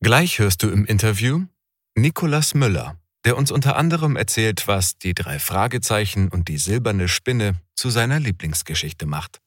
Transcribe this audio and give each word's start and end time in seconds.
Gleich 0.00 0.38
hörst 0.38 0.62
du 0.62 0.68
im 0.68 0.84
Interview 0.84 1.46
Nikolas 1.96 2.54
Müller, 2.54 2.94
der 3.24 3.36
uns 3.36 3.50
unter 3.50 3.74
anderem 3.74 4.14
erzählt, 4.14 4.68
was 4.68 4.96
die 4.96 5.12
drei 5.12 5.40
Fragezeichen 5.40 6.28
und 6.28 6.46
die 6.46 6.58
silberne 6.58 7.08
Spinne 7.08 7.56
zu 7.74 7.90
seiner 7.90 8.20
Lieblingsgeschichte 8.20 9.06
macht. 9.06 9.40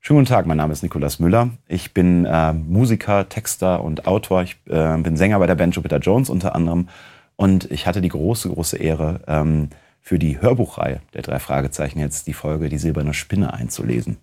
Schönen 0.00 0.18
guten 0.18 0.28
Tag, 0.28 0.44
mein 0.44 0.58
Name 0.58 0.74
ist 0.74 0.82
Nikolas 0.82 1.20
Müller. 1.20 1.48
Ich 1.68 1.94
bin 1.94 2.26
äh, 2.26 2.52
Musiker, 2.52 3.30
Texter 3.30 3.82
und 3.82 4.06
Autor. 4.06 4.42
Ich 4.42 4.58
äh, 4.66 4.98
bin 4.98 5.16
Sänger 5.16 5.38
bei 5.38 5.46
der 5.46 5.54
Band 5.54 5.74
Jupiter 5.74 5.98
Jones 5.98 6.28
unter 6.28 6.54
anderem. 6.54 6.90
Und 7.36 7.70
ich 7.70 7.86
hatte 7.86 8.02
die 8.02 8.10
große, 8.10 8.50
große 8.50 8.76
Ehre, 8.76 9.22
ähm, 9.26 9.70
für 10.02 10.18
die 10.18 10.38
Hörbuchreihe 10.38 11.00
der 11.14 11.22
drei 11.22 11.38
Fragezeichen 11.38 11.98
jetzt 11.98 12.26
die 12.26 12.34
Folge 12.34 12.68
Die 12.68 12.76
silberne 12.76 13.14
Spinne 13.14 13.54
einzulesen. 13.54 14.18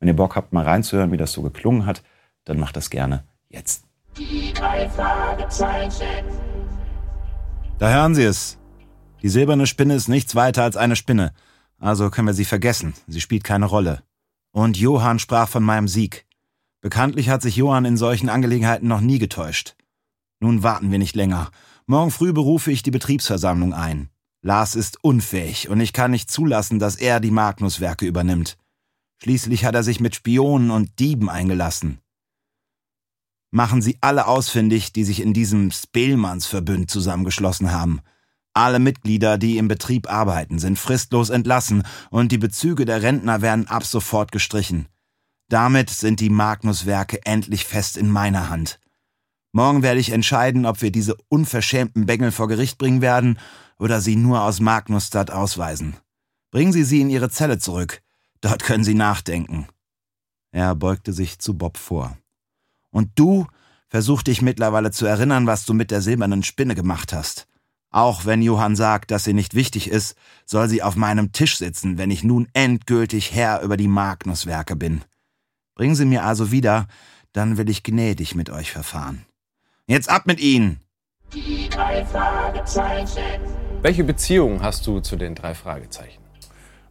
Wenn 0.00 0.08
ihr 0.08 0.16
Bock 0.16 0.34
habt, 0.34 0.54
mal 0.54 0.64
reinzuhören, 0.64 1.12
wie 1.12 1.18
das 1.18 1.32
so 1.32 1.42
geklungen 1.42 1.84
hat, 1.84 2.02
dann 2.46 2.58
macht 2.58 2.76
das 2.76 2.88
gerne 2.88 3.24
jetzt. 3.50 3.84
Die 4.16 4.52
drei 4.52 4.88
Fragezeichen. 4.88 6.24
Da 7.78 7.92
hören 7.92 8.14
Sie 8.14 8.22
es. 8.22 8.58
Die 9.22 9.28
silberne 9.28 9.66
Spinne 9.66 9.94
ist 9.94 10.08
nichts 10.08 10.34
weiter 10.36 10.62
als 10.62 10.76
eine 10.76 10.94
Spinne. 10.94 11.32
Also 11.78 12.10
können 12.10 12.28
wir 12.28 12.34
sie 12.34 12.44
vergessen. 12.44 12.94
Sie 13.08 13.20
spielt 13.20 13.42
keine 13.42 13.66
Rolle. 13.66 14.02
Und 14.52 14.76
Johann 14.76 15.18
sprach 15.18 15.48
von 15.48 15.64
meinem 15.64 15.88
Sieg. 15.88 16.26
Bekanntlich 16.80 17.28
hat 17.28 17.42
sich 17.42 17.56
Johann 17.56 17.84
in 17.84 17.96
solchen 17.96 18.28
Angelegenheiten 18.28 18.86
noch 18.86 19.00
nie 19.00 19.18
getäuscht. 19.18 19.74
Nun 20.38 20.62
warten 20.62 20.92
wir 20.92 20.98
nicht 20.98 21.16
länger. 21.16 21.50
Morgen 21.86 22.10
früh 22.10 22.32
berufe 22.32 22.70
ich 22.70 22.82
die 22.82 22.92
Betriebsversammlung 22.92 23.74
ein. 23.74 24.10
Lars 24.42 24.76
ist 24.76 25.02
unfähig 25.02 25.70
und 25.70 25.80
ich 25.80 25.92
kann 25.92 26.12
nicht 26.12 26.30
zulassen, 26.30 26.78
dass 26.78 26.96
er 26.96 27.18
die 27.18 27.30
Magnuswerke 27.30 28.06
übernimmt. 28.06 28.58
Schließlich 29.22 29.64
hat 29.64 29.74
er 29.74 29.82
sich 29.82 30.00
mit 30.00 30.14
Spionen 30.14 30.70
und 30.70 30.98
Dieben 30.98 31.30
eingelassen. 31.30 31.98
Machen 33.54 33.82
Sie 33.82 33.98
alle 34.00 34.26
ausfindig, 34.26 34.92
die 34.92 35.04
sich 35.04 35.22
in 35.22 35.32
diesem 35.32 35.70
Spelmannsverbünd 35.70 36.90
zusammengeschlossen 36.90 37.70
haben. 37.70 38.00
Alle 38.52 38.80
Mitglieder, 38.80 39.38
die 39.38 39.58
im 39.58 39.68
Betrieb 39.68 40.10
arbeiten, 40.10 40.58
sind 40.58 40.76
fristlos 40.76 41.30
entlassen 41.30 41.84
und 42.10 42.32
die 42.32 42.38
Bezüge 42.38 42.84
der 42.84 43.02
Rentner 43.02 43.42
werden 43.42 43.68
ab 43.68 43.84
sofort 43.84 44.32
gestrichen. 44.32 44.88
Damit 45.48 45.88
sind 45.88 46.18
die 46.18 46.30
Magnuswerke 46.30 47.24
endlich 47.24 47.64
fest 47.64 47.96
in 47.96 48.10
meiner 48.10 48.50
Hand. 48.50 48.80
Morgen 49.52 49.84
werde 49.84 50.00
ich 50.00 50.10
entscheiden, 50.10 50.66
ob 50.66 50.82
wir 50.82 50.90
diese 50.90 51.16
unverschämten 51.28 52.06
Bengel 52.06 52.32
vor 52.32 52.48
Gericht 52.48 52.76
bringen 52.76 53.02
werden 53.02 53.38
oder 53.78 54.00
sie 54.00 54.16
nur 54.16 54.42
aus 54.42 54.58
Magnusstadt 54.58 55.30
ausweisen. 55.30 55.94
Bringen 56.50 56.72
Sie 56.72 56.82
sie 56.82 57.02
in 57.02 57.08
Ihre 57.08 57.30
Zelle 57.30 57.58
zurück. 57.58 58.02
Dort 58.40 58.64
können 58.64 58.82
Sie 58.82 58.94
nachdenken. 58.94 59.68
Er 60.50 60.74
beugte 60.74 61.12
sich 61.12 61.38
zu 61.38 61.56
Bob 61.56 61.78
vor. 61.78 62.18
Und 62.94 63.10
du 63.16 63.48
versuch 63.88 64.22
dich 64.22 64.40
mittlerweile 64.40 64.92
zu 64.92 65.04
erinnern, 65.04 65.48
was 65.48 65.66
du 65.66 65.74
mit 65.74 65.90
der 65.90 66.00
silbernen 66.00 66.44
Spinne 66.44 66.76
gemacht 66.76 67.12
hast. 67.12 67.48
Auch 67.90 68.24
wenn 68.24 68.40
Johann 68.40 68.76
sagt, 68.76 69.10
dass 69.10 69.24
sie 69.24 69.32
nicht 69.32 69.54
wichtig 69.54 69.90
ist, 69.90 70.16
soll 70.46 70.68
sie 70.68 70.80
auf 70.80 70.94
meinem 70.94 71.32
Tisch 71.32 71.58
sitzen, 71.58 71.98
wenn 71.98 72.12
ich 72.12 72.22
nun 72.22 72.46
endgültig 72.52 73.34
Herr 73.34 73.62
über 73.62 73.76
die 73.76 73.88
Magnuswerke 73.88 74.76
bin. 74.76 75.02
Bring 75.74 75.96
sie 75.96 76.04
mir 76.04 76.22
also 76.22 76.52
wieder, 76.52 76.86
dann 77.32 77.56
will 77.56 77.68
ich 77.68 77.82
gnädig 77.82 78.36
mit 78.36 78.48
euch 78.48 78.70
verfahren. 78.70 79.26
Jetzt 79.88 80.08
ab 80.08 80.26
mit 80.26 80.38
ihnen! 80.38 80.78
Die 81.34 81.68
drei 81.68 82.04
Fragezeichen. 82.04 83.40
Welche 83.82 84.04
Beziehung 84.04 84.62
hast 84.62 84.86
du 84.86 85.00
zu 85.00 85.16
den 85.16 85.34
drei 85.34 85.56
Fragezeichen? 85.56 86.23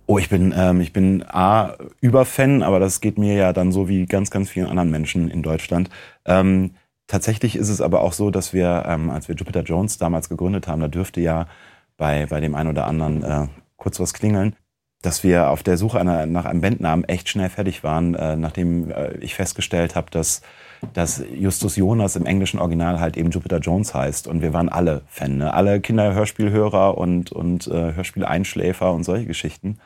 Oh, 0.06 0.18
ich 0.18 0.30
bin, 0.30 0.54
ähm, 0.56 0.82
ich 0.82 0.92
bin 0.92 1.24
A, 1.28 1.76
Überfan, 2.02 2.62
aber 2.62 2.80
das 2.80 3.00
geht 3.02 3.18
mir 3.18 3.36
ja 3.36 3.54
dann 3.54 3.72
so 3.72 3.88
wie 3.88 4.06
ganz, 4.06 4.32
ganz 4.32 4.50
vielen 4.50 4.68
anderen 4.68 4.92
Menschen 4.92 5.30
in 5.30 5.44
Deutschland. 5.44 5.90
Ähm, 6.26 6.72
Tatsächlich 7.08 7.56
ist 7.56 7.70
es 7.70 7.82
aber 7.82 8.02
auch 8.02 8.14
so, 8.14 8.32
dass 8.32 8.54
wir, 8.54 8.86
ähm, 8.88 9.10
als 9.10 9.28
wir 9.28 9.36
Jupiter 9.36 9.62
Jones 9.62 9.98
damals 9.98 10.30
gegründet 10.30 10.68
haben, 10.68 10.82
da 10.82 10.88
dürfte 10.88 11.22
ja 11.22 11.48
bei, 11.98 12.26
bei 12.26 12.40
dem 12.40 12.56
einen 12.56 12.70
oder 12.70 12.88
anderen 12.88 13.24
äh, 13.24 13.48
kurz 13.78 14.00
was 14.00 14.14
klingeln, 14.14 14.56
dass 15.02 15.24
wir 15.24 15.50
auf 15.50 15.64
der 15.64 15.78
Suche 15.78 16.00
einer, 16.00 16.26
nach 16.26 16.46
einem 16.46 16.62
Bandnamen 16.62 17.04
echt 17.06 17.28
schnell 17.30 17.50
fertig 17.50 17.84
waren, 17.84 18.16
äh, 18.16 18.36
nachdem 18.38 18.90
äh, 18.90 19.18
ich 19.18 19.36
festgestellt 19.36 19.96
habe, 19.96 20.10
dass, 20.12 20.42
dass 20.94 21.24
Justus 21.32 21.76
Jonas 21.76 22.16
im 22.16 22.26
englischen 22.26 22.60
Original 22.60 23.00
halt 23.02 23.18
eben 23.18 23.32
Jupiter 23.32 23.60
Jones 23.60 23.94
heißt. 23.94 24.28
Und 24.28 24.42
wir 24.42 24.54
waren 24.54 24.70
alle 24.70 25.02
Fan, 25.08 25.38
ne? 25.38 25.54
alle 25.54 25.82
Kinderhörspielhörer 25.82 26.98
und, 26.98 27.34
und 27.34 27.68
äh, 27.68 27.94
Hörspieleinschläfer 27.94 28.92
und 28.94 29.04
solche 29.04 29.26
Geschichten. 29.26 29.78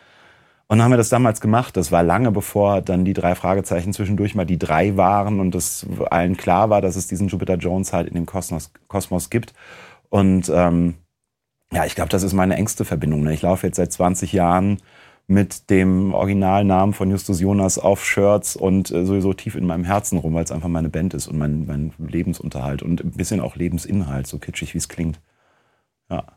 Und 0.70 0.78
dann 0.78 0.84
haben 0.84 0.92
wir 0.92 0.98
das 0.98 1.10
damals 1.10 1.40
gemacht. 1.40 1.78
Das 1.78 1.92
war 1.92 2.04
lange 2.04 2.32
bevor 2.32 2.82
dann 2.82 3.06
die 3.06 3.14
drei 3.14 3.36
Fragezeichen 3.36 3.94
zwischendurch 3.94 4.36
mal 4.36 4.46
die 4.46 4.60
drei 4.60 4.98
waren 4.98 5.40
und 5.40 5.56
es 5.56 5.86
allen 6.10 6.36
klar 6.36 6.70
war, 6.70 6.82
dass 6.82 6.98
es 6.98 7.08
diesen 7.08 7.30
Jupiter 7.30 7.56
Jones 7.56 7.94
halt 7.94 8.08
in 8.08 8.16
dem 8.16 8.26
Kosmos, 8.26 8.72
Kosmos 8.88 9.30
gibt. 9.30 9.54
Und 10.10 10.52
ähm, 10.54 10.96
ja, 11.72 11.86
ich 11.86 11.96
glaube, 11.96 12.10
das 12.10 12.24
ist 12.24 12.34
meine 12.34 12.56
engste 12.56 12.86
Verbindung. 12.86 13.24
Ne? 13.24 13.34
Ich 13.34 13.42
laufe 13.42 13.66
jetzt 13.68 13.78
seit 13.78 13.92
20 13.94 14.34
Jahren 14.34 14.80
mit 15.28 15.70
dem 15.70 16.14
Originalnamen 16.14 16.94
von 16.94 17.12
Justus 17.12 17.42
Jonas 17.42 17.78
auf 17.78 18.04
Shirts 18.06 18.56
und 18.56 18.92
äh, 18.92 19.06
sowieso 19.06 19.34
tief 19.34 19.56
in 19.56 19.66
meinem 19.66 19.84
Herzen 19.84 20.18
rum, 20.18 20.34
weil 20.34 20.46
es 20.46 20.52
einfach 20.52 20.70
meine 20.70 20.90
Band 20.90 21.14
ist 21.14 21.28
und 21.28 21.38
mein, 21.38 21.66
mein 21.66 21.94
Lebensunterhalt 21.98 22.82
und 22.82 23.04
ein 23.04 23.12
bisschen 23.12 23.42
auch 23.42 23.58
Lebensinhalt, 23.58 24.28
so 24.28 24.40
kitschig 24.40 24.74
wie 24.74 24.78
es 24.78 24.88
klingt. 24.88 25.20
Ja. 26.10 26.37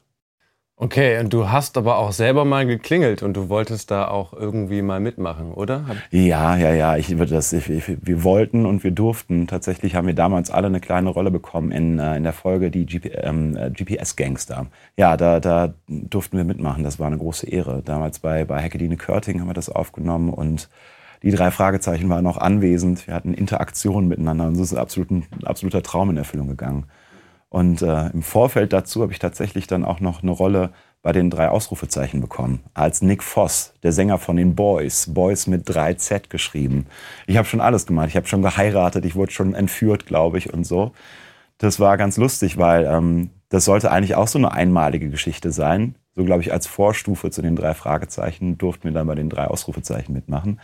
Okay, 0.83 1.21
und 1.21 1.31
du 1.31 1.51
hast 1.51 1.77
aber 1.77 1.99
auch 1.99 2.11
selber 2.11 2.47
mal 2.47 2.65
geklingelt 2.65 3.23
und 3.23 3.35
du 3.37 3.51
wolltest 3.51 3.91
da 3.91 4.09
auch 4.09 4.33
irgendwie 4.33 4.81
mal 4.81 4.99
mitmachen, 4.99 5.53
oder? 5.53 5.85
Ja, 6.11 6.57
ja, 6.57 6.73
ja. 6.73 6.97
Ich, 6.97 7.15
das, 7.15 7.53
ich, 7.53 7.69
wir 7.69 8.25
wollten 8.25 8.65
und 8.65 8.83
wir 8.83 8.91
durften. 8.91 9.47
Tatsächlich 9.47 9.95
haben 9.95 10.07
wir 10.07 10.15
damals 10.15 10.51
alle 10.51 10.69
eine 10.69 10.81
kleine 10.81 11.11
Rolle 11.11 11.31
bekommen 11.31 11.71
in, 11.71 11.99
äh, 11.99 12.17
in 12.17 12.23
der 12.23 12.33
Folge 12.33 12.71
die 12.71 12.87
GP, 12.87 13.11
ähm, 13.23 13.59
GPS 13.75 14.17
Gangster. 14.17 14.69
Ja, 14.97 15.19
da, 15.19 15.39
da 15.39 15.75
durften 15.87 16.39
wir 16.39 16.45
mitmachen. 16.45 16.83
Das 16.83 16.99
war 16.99 17.09
eine 17.09 17.19
große 17.19 17.47
Ehre. 17.47 17.83
Damals 17.85 18.21
bei, 18.21 18.47
bei 18.47 18.63
Hackedine 18.63 18.97
Körting 18.97 19.39
haben 19.39 19.49
wir 19.49 19.55
das 19.55 19.69
aufgenommen 19.69 20.31
und 20.31 20.71
die 21.23 21.31
drei 21.31 21.51
Fragezeichen 21.51 22.09
waren 22.09 22.27
auch 22.27 22.39
anwesend. 22.39 23.07
Wir 23.07 23.13
hatten 23.13 23.35
Interaktionen 23.35 24.09
miteinander 24.09 24.47
und 24.47 24.55
es 24.55 24.73
ist 24.73 24.75
absolut 24.75 25.11
ein 25.11 25.27
absoluter 25.45 25.83
Traum 25.83 26.09
in 26.09 26.17
Erfüllung 26.17 26.49
gegangen. 26.49 26.87
Und 27.51 27.83
äh, 27.83 28.07
im 28.11 28.23
Vorfeld 28.23 28.73
dazu 28.73 29.03
habe 29.03 29.13
ich 29.13 29.19
tatsächlich 29.19 29.67
dann 29.67 29.85
auch 29.85 30.01
noch 30.01 30.23
eine 30.23 30.31
Rolle 30.31 30.71
bei 31.03 31.13
den 31.13 31.31
drei 31.31 31.49
Ausrufezeichen 31.49 32.21
bekommen. 32.21 32.61
Als 32.75 33.03
Nick 33.03 33.23
Voss, 33.23 33.75
der 33.83 33.93
Sänger 33.93 34.19
von 34.19 34.37
den 34.37 34.55
Boys. 34.55 35.13
Boys 35.13 35.47
mit 35.47 35.69
3Z 35.69 36.29
geschrieben. 36.29 36.87
Ich 37.27 37.37
habe 37.37 37.49
schon 37.49 37.61
alles 37.61 37.87
gemacht. 37.87 38.09
Ich 38.09 38.17
habe 38.17 38.29
schon 38.29 38.43
geheiratet, 38.43 39.05
ich 39.05 39.17
wurde 39.17 39.33
schon 39.33 39.55
entführt, 39.55 40.07
glaube 40.07 40.39
ich, 40.39 40.53
und 40.53 40.65
so. 40.65 40.93
Das 41.59 41.81
war 41.81 41.97
ganz 41.97 42.17
lustig, 42.17 42.57
weil 42.57 42.85
ähm, 42.85 43.31
das 43.49 43.65
sollte 43.65 43.91
eigentlich 43.91 44.15
auch 44.15 44.29
so 44.29 44.39
eine 44.39 44.53
einmalige 44.53 45.11
Geschichte 45.11 45.51
sein. 45.51 45.97
So, 46.15 46.25
glaube 46.25 46.43
ich, 46.43 46.53
als 46.53 46.67
Vorstufe 46.67 47.31
zu 47.31 47.43
den 47.43 47.57
drei 47.57 47.75
Fragezeichen 47.75 48.59
durften 48.59 48.85
wir 48.85 48.93
dann 48.93 49.07
bei 49.07 49.15
den 49.15 49.29
drei 49.29 49.47
Ausrufezeichen 49.47 50.13
mitmachen. 50.13 50.61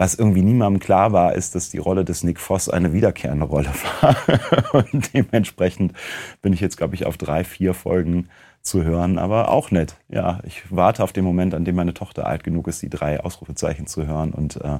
Was 0.00 0.14
irgendwie 0.14 0.40
niemandem 0.40 0.80
klar 0.80 1.12
war, 1.12 1.34
ist, 1.34 1.54
dass 1.54 1.68
die 1.68 1.76
Rolle 1.76 2.06
des 2.06 2.24
Nick 2.24 2.40
Voss 2.40 2.70
eine 2.70 2.94
wiederkehrende 2.94 3.44
Rolle 3.44 3.68
war. 4.00 4.16
Und 4.92 5.12
dementsprechend 5.12 5.92
bin 6.40 6.54
ich 6.54 6.60
jetzt, 6.60 6.78
glaube 6.78 6.94
ich, 6.94 7.04
auf 7.04 7.18
drei, 7.18 7.44
vier 7.44 7.74
Folgen 7.74 8.30
zu 8.62 8.82
hören, 8.82 9.18
aber 9.18 9.50
auch 9.50 9.70
nett. 9.70 9.96
Ja, 10.08 10.40
ich 10.44 10.62
warte 10.70 11.04
auf 11.04 11.12
den 11.12 11.22
Moment, 11.22 11.52
an 11.52 11.66
dem 11.66 11.74
meine 11.76 11.92
Tochter 11.92 12.24
alt 12.24 12.44
genug 12.44 12.66
ist, 12.66 12.80
die 12.80 12.88
drei 12.88 13.20
Ausrufezeichen 13.20 13.86
zu 13.86 14.06
hören 14.06 14.32
und 14.32 14.56
äh, 14.62 14.78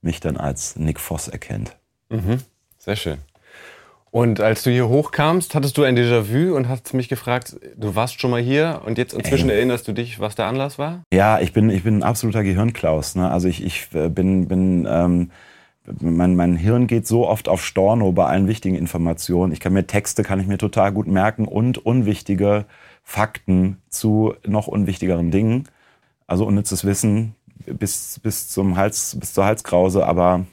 mich 0.00 0.20
dann 0.20 0.38
als 0.38 0.76
Nick 0.76 0.98
Voss 0.98 1.28
erkennt. 1.28 1.76
Mhm. 2.08 2.38
Sehr 2.78 2.96
schön. 2.96 3.18
Und 4.14 4.38
als 4.38 4.62
du 4.62 4.70
hier 4.70 4.88
hochkamst, 4.88 5.56
hattest 5.56 5.76
du 5.76 5.82
ein 5.82 5.98
Déjà-vu 5.98 6.54
und 6.54 6.68
hast 6.68 6.94
mich 6.94 7.08
gefragt, 7.08 7.56
du 7.76 7.96
warst 7.96 8.20
schon 8.20 8.30
mal 8.30 8.40
hier 8.40 8.82
und 8.86 8.96
jetzt 8.96 9.12
inzwischen 9.12 9.50
Ey. 9.50 9.56
erinnerst 9.56 9.88
du 9.88 9.92
dich, 9.92 10.20
was 10.20 10.36
der 10.36 10.46
Anlass 10.46 10.78
war? 10.78 11.02
Ja, 11.12 11.40
ich 11.40 11.52
bin, 11.52 11.68
ich 11.68 11.82
bin 11.82 11.98
ein 11.98 12.02
absoluter 12.04 12.44
Gehirnklaus. 12.44 13.16
Ne? 13.16 13.28
Also 13.28 13.48
ich, 13.48 13.64
ich 13.64 13.88
äh, 13.92 14.08
bin, 14.08 14.46
bin 14.46 14.86
ähm, 14.88 15.32
mein, 15.98 16.36
mein 16.36 16.54
Hirn 16.54 16.86
geht 16.86 17.08
so 17.08 17.26
oft 17.26 17.48
auf 17.48 17.64
Storno 17.64 18.12
bei 18.12 18.26
allen 18.26 18.46
wichtigen 18.46 18.76
Informationen. 18.76 19.52
Ich 19.52 19.58
kann 19.58 19.72
mir 19.72 19.84
Texte, 19.84 20.22
kann 20.22 20.38
ich 20.38 20.46
mir 20.46 20.58
total 20.58 20.92
gut 20.92 21.08
merken 21.08 21.48
und 21.48 21.84
unwichtige 21.84 22.66
Fakten 23.02 23.78
zu 23.88 24.34
noch 24.46 24.68
unwichtigeren 24.68 25.32
Dingen. 25.32 25.64
Also 26.28 26.46
unnützes 26.46 26.84
Wissen 26.84 27.34
bis, 27.66 28.20
bis 28.22 28.46
zum 28.48 28.76
Hals, 28.76 29.16
bis 29.18 29.34
zur 29.34 29.44
Halskrause, 29.44 30.06
aber 30.06 30.46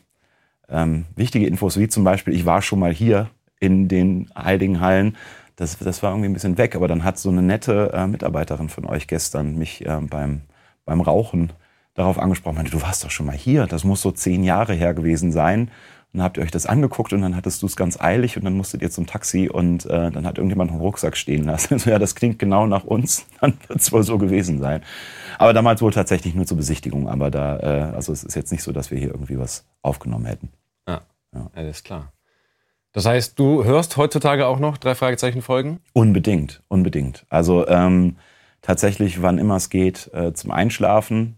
ähm, 0.67 1.05
wichtige 1.15 1.45
Infos 1.45 1.77
wie 1.77 1.89
zum 1.89 2.03
Beispiel, 2.03 2.33
ich 2.33 2.47
war 2.47 2.63
schon 2.63 2.79
mal 2.79 2.91
hier 2.91 3.29
in 3.61 3.87
den 3.87 4.29
Heiligen 4.35 4.81
Hallen. 4.81 5.15
Das, 5.55 5.77
das 5.77 6.03
war 6.03 6.11
irgendwie 6.11 6.29
ein 6.29 6.33
bisschen 6.33 6.57
weg, 6.57 6.75
aber 6.75 6.89
dann 6.89 7.05
hat 7.05 7.17
so 7.17 7.29
eine 7.29 7.41
nette 7.41 7.91
äh, 7.93 8.07
Mitarbeiterin 8.07 8.67
von 8.67 8.85
euch 8.85 9.07
gestern 9.07 9.57
mich 9.57 9.85
äh, 9.85 9.99
beim, 10.01 10.41
beim 10.83 10.99
Rauchen 10.99 11.53
darauf 11.93 12.17
angesprochen, 12.19 12.55
meinte, 12.55 12.71
du 12.71 12.81
warst 12.81 13.03
doch 13.03 13.11
schon 13.11 13.27
mal 13.27 13.35
hier, 13.35 13.67
das 13.67 13.83
muss 13.83 14.01
so 14.01 14.11
zehn 14.11 14.43
Jahre 14.43 14.73
her 14.73 14.93
gewesen 14.93 15.31
sein. 15.31 15.69
Und 16.13 16.17
dann 16.17 16.23
habt 16.23 16.37
ihr 16.37 16.43
euch 16.43 16.51
das 16.51 16.65
angeguckt 16.65 17.13
und 17.13 17.21
dann 17.21 17.37
hattest 17.37 17.61
du 17.61 17.67
es 17.67 17.77
ganz 17.77 18.01
eilig 18.01 18.35
und 18.35 18.43
dann 18.43 18.53
musstet 18.53 18.81
ihr 18.81 18.91
zum 18.91 19.05
Taxi 19.05 19.47
und 19.47 19.85
äh, 19.85 20.11
dann 20.11 20.25
hat 20.25 20.37
irgendjemand 20.37 20.71
einen 20.71 20.81
Rucksack 20.81 21.15
stehen 21.15 21.45
lassen. 21.45 21.75
Also, 21.75 21.89
ja, 21.89 21.99
das 21.99 22.15
klingt 22.15 22.37
genau 22.39 22.65
nach 22.65 22.83
uns, 22.83 23.27
dann 23.41 23.53
wird 23.67 23.79
es 23.79 23.91
wohl 23.91 24.03
so 24.03 24.17
gewesen 24.17 24.59
sein. 24.59 24.81
Aber 25.37 25.53
damals 25.53 25.81
wohl 25.81 25.93
tatsächlich 25.93 26.35
nur 26.35 26.45
zur 26.45 26.57
Besichtigung, 26.57 27.07
aber 27.07 27.31
da, 27.31 27.59
äh, 27.59 27.95
also 27.95 28.11
es 28.11 28.23
ist 28.23 28.35
jetzt 28.35 28.51
nicht 28.51 28.63
so, 28.63 28.71
dass 28.71 28.91
wir 28.91 28.97
hier 28.97 29.09
irgendwie 29.09 29.37
was 29.37 29.65
aufgenommen 29.81 30.25
hätten. 30.25 30.49
Ja, 30.87 31.01
ja. 31.33 31.49
alles 31.53 31.83
klar. 31.83 32.11
Das 32.93 33.05
heißt, 33.05 33.39
du 33.39 33.63
hörst 33.63 33.95
heutzutage 33.97 34.45
auch 34.47 34.59
noch 34.59 34.77
drei 34.77 34.95
Fragezeichen 34.95 35.41
Folgen? 35.41 35.79
Unbedingt, 35.93 36.61
unbedingt. 36.67 37.25
Also 37.29 37.67
ähm, 37.67 38.17
tatsächlich, 38.61 39.21
wann 39.21 39.37
immer 39.37 39.55
es 39.55 39.69
geht, 39.69 40.09
äh, 40.13 40.33
zum 40.33 40.51
Einschlafen. 40.51 41.37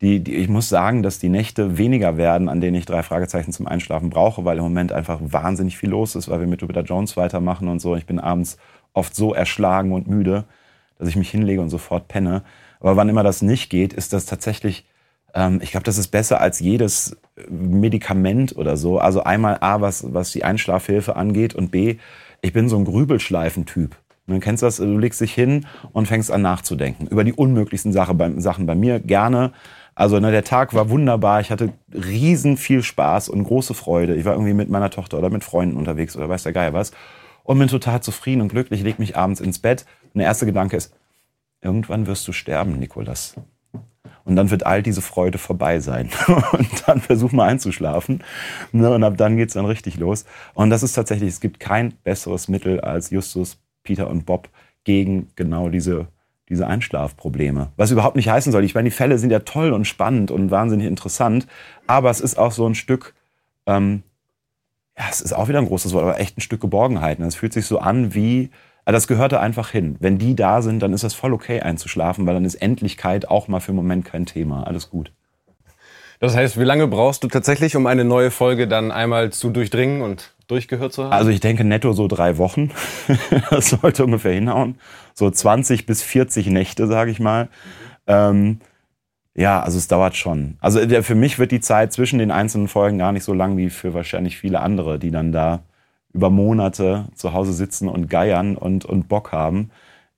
Die, 0.00 0.20
die, 0.20 0.34
ich 0.34 0.48
muss 0.48 0.68
sagen, 0.68 1.02
dass 1.02 1.18
die 1.18 1.28
Nächte 1.28 1.78
weniger 1.78 2.16
werden, 2.16 2.48
an 2.48 2.60
denen 2.60 2.76
ich 2.76 2.86
drei 2.86 3.02
Fragezeichen 3.02 3.52
zum 3.52 3.68
Einschlafen 3.68 4.10
brauche, 4.10 4.44
weil 4.44 4.58
im 4.58 4.64
Moment 4.64 4.92
einfach 4.92 5.20
wahnsinnig 5.20 5.76
viel 5.76 5.90
los 5.90 6.16
ist, 6.16 6.28
weil 6.28 6.40
wir 6.40 6.46
mit 6.48 6.60
Jupiter 6.60 6.82
Jones 6.82 7.16
weitermachen 7.16 7.68
und 7.68 7.80
so. 7.80 7.94
Ich 7.94 8.06
bin 8.06 8.18
abends 8.18 8.56
oft 8.94 9.14
so 9.14 9.32
erschlagen 9.32 9.92
und 9.92 10.08
müde, 10.08 10.44
dass 10.98 11.08
ich 11.08 11.16
mich 11.16 11.30
hinlege 11.30 11.60
und 11.60 11.70
sofort 11.70 12.08
penne. 12.08 12.42
Aber 12.80 12.96
wann 12.96 13.08
immer 13.08 13.22
das 13.22 13.42
nicht 13.42 13.70
geht, 13.70 13.92
ist 13.92 14.12
das 14.12 14.26
tatsächlich 14.26 14.86
ähm, 15.34 15.60
ich 15.62 15.70
glaube, 15.70 15.84
das 15.84 15.98
ist 15.98 16.08
besser 16.08 16.40
als 16.40 16.60
jedes 16.60 17.16
Medikament 17.48 18.56
oder 18.56 18.76
so. 18.76 18.98
Also 18.98 19.24
einmal 19.24 19.58
A, 19.60 19.80
was, 19.80 20.12
was 20.12 20.32
die 20.32 20.44
Einschlafhilfe 20.44 21.16
angeht 21.16 21.54
und 21.54 21.70
B, 21.70 21.96
ich 22.42 22.52
bin 22.52 22.68
so 22.68 22.76
ein 22.76 22.84
Grübelschleifentyp. 22.84 23.96
Du 24.26 24.38
kennst 24.38 24.62
das, 24.62 24.76
du 24.76 24.98
legst 24.98 25.20
dich 25.20 25.34
hin 25.34 25.66
und 25.92 26.06
fängst 26.06 26.30
an 26.30 26.42
nachzudenken 26.42 27.06
über 27.08 27.24
die 27.24 27.32
unmöglichsten 27.32 27.92
Sache 27.92 28.14
bei, 28.14 28.30
Sachen 28.38 28.66
bei 28.66 28.74
mir 28.74 29.00
gerne. 29.00 29.52
Also 29.94 30.20
ne, 30.20 30.30
der 30.30 30.44
Tag 30.44 30.74
war 30.74 30.90
wunderbar, 30.90 31.40
ich 31.40 31.50
hatte 31.50 31.72
riesen 31.92 32.56
viel 32.56 32.82
Spaß 32.82 33.28
und 33.28 33.44
große 33.44 33.74
Freude. 33.74 34.14
Ich 34.14 34.24
war 34.24 34.32
irgendwie 34.32 34.54
mit 34.54 34.70
meiner 34.70 34.90
Tochter 34.90 35.18
oder 35.18 35.28
mit 35.28 35.44
Freunden 35.44 35.76
unterwegs 35.76 36.16
oder 36.16 36.28
weiß 36.28 36.44
der 36.44 36.52
Geier 36.52 36.72
was 36.72 36.92
und 37.44 37.58
bin 37.58 37.68
total 37.68 38.02
zufrieden 38.02 38.40
und 38.40 38.48
glücklich, 38.48 38.82
leg 38.82 38.98
mich 38.98 39.16
abends 39.16 39.40
ins 39.40 39.58
Bett. 39.58 39.84
Und 40.14 40.18
der 40.18 40.26
erste 40.26 40.46
Gedanke 40.46 40.76
ist, 40.76 40.94
irgendwann 41.60 42.06
wirst 42.06 42.26
du 42.28 42.32
sterben, 42.32 42.78
Nikolas. 42.78 43.34
Und 44.24 44.36
dann 44.36 44.50
wird 44.50 44.66
all 44.66 44.82
diese 44.82 45.02
Freude 45.02 45.38
vorbei 45.38 45.80
sein. 45.80 46.10
und 46.52 46.68
dann 46.86 47.00
versuch 47.00 47.32
mal 47.32 47.48
einzuschlafen. 47.48 48.22
Ne, 48.72 48.90
und 48.90 49.02
ab 49.04 49.16
dann 49.16 49.36
geht's 49.36 49.54
dann 49.54 49.66
richtig 49.66 49.98
los. 49.98 50.24
Und 50.54 50.70
das 50.70 50.82
ist 50.82 50.92
tatsächlich, 50.92 51.30
es 51.30 51.40
gibt 51.40 51.60
kein 51.60 51.94
besseres 52.04 52.48
Mittel 52.48 52.80
als 52.80 53.10
Justus, 53.10 53.58
Peter 53.82 54.08
und 54.08 54.26
Bob 54.26 54.48
gegen 54.84 55.28
genau 55.36 55.68
diese, 55.68 56.08
diese 56.48 56.66
Einschlafprobleme. 56.66 57.72
Was 57.76 57.90
überhaupt 57.90 58.16
nicht 58.16 58.28
heißen 58.28 58.52
soll. 58.52 58.64
Ich 58.64 58.74
meine, 58.74 58.88
die 58.88 58.94
Fälle 58.94 59.18
sind 59.18 59.30
ja 59.30 59.40
toll 59.40 59.72
und 59.72 59.86
spannend 59.86 60.30
und 60.30 60.50
wahnsinnig 60.50 60.86
interessant. 60.86 61.46
Aber 61.86 62.10
es 62.10 62.20
ist 62.20 62.38
auch 62.38 62.52
so 62.52 62.66
ein 62.66 62.74
Stück, 62.74 63.14
ähm, 63.66 64.02
ja, 64.96 65.04
es 65.10 65.20
ist 65.20 65.32
auch 65.32 65.48
wieder 65.48 65.58
ein 65.58 65.66
großes 65.66 65.92
Wort, 65.94 66.04
aber 66.04 66.20
echt 66.20 66.36
ein 66.36 66.42
Stück 66.42 66.60
Geborgenheit. 66.60 67.18
Es 67.20 67.34
fühlt 67.34 67.52
sich 67.52 67.66
so 67.66 67.78
an 67.78 68.14
wie, 68.14 68.50
aber 68.84 68.92
das 68.92 69.06
gehörte 69.06 69.40
einfach 69.40 69.70
hin. 69.70 69.96
Wenn 70.00 70.18
die 70.18 70.34
da 70.34 70.62
sind, 70.62 70.80
dann 70.80 70.92
ist 70.92 71.04
das 71.04 71.14
voll 71.14 71.32
okay 71.32 71.60
einzuschlafen, 71.60 72.26
weil 72.26 72.34
dann 72.34 72.44
ist 72.44 72.56
Endlichkeit 72.56 73.28
auch 73.28 73.48
mal 73.48 73.60
für 73.60 73.68
einen 73.68 73.76
Moment 73.76 74.04
kein 74.04 74.26
Thema. 74.26 74.66
Alles 74.66 74.90
gut. 74.90 75.12
Das 76.18 76.36
heißt, 76.36 76.58
wie 76.58 76.64
lange 76.64 76.86
brauchst 76.86 77.24
du 77.24 77.28
tatsächlich, 77.28 77.74
um 77.74 77.86
eine 77.86 78.04
neue 78.04 78.30
Folge 78.30 78.68
dann 78.68 78.92
einmal 78.92 79.30
zu 79.30 79.50
durchdringen 79.50 80.02
und 80.02 80.32
durchgehört 80.46 80.92
zu 80.92 81.04
haben? 81.04 81.12
Also 81.12 81.30
ich 81.30 81.40
denke 81.40 81.64
netto 81.64 81.92
so 81.92 82.06
drei 82.06 82.38
Wochen. 82.38 82.70
das 83.50 83.70
sollte 83.70 84.04
ungefähr 84.04 84.32
hinhauen. 84.32 84.76
So 85.14 85.28
20 85.28 85.84
bis 85.86 86.02
40 86.02 86.46
Nächte, 86.46 86.86
sage 86.86 87.10
ich 87.10 87.18
mal. 87.18 87.48
Ähm, 88.06 88.60
ja, 89.34 89.62
also 89.62 89.78
es 89.78 89.88
dauert 89.88 90.16
schon. 90.16 90.58
Also 90.60 90.80
für 91.02 91.14
mich 91.14 91.38
wird 91.38 91.50
die 91.50 91.60
Zeit 91.60 91.92
zwischen 91.92 92.18
den 92.18 92.30
einzelnen 92.30 92.68
Folgen 92.68 92.98
gar 92.98 93.12
nicht 93.12 93.24
so 93.24 93.32
lang 93.32 93.56
wie 93.56 93.70
für 93.70 93.94
wahrscheinlich 93.94 94.36
viele 94.36 94.60
andere, 94.60 94.98
die 94.98 95.10
dann 95.10 95.32
da 95.32 95.62
über 96.12 96.30
Monate 96.30 97.06
zu 97.14 97.32
Hause 97.32 97.52
sitzen 97.52 97.88
und 97.88 98.08
geiern 98.08 98.56
und, 98.56 98.84
und 98.84 99.08
Bock 99.08 99.32
haben. 99.32 99.70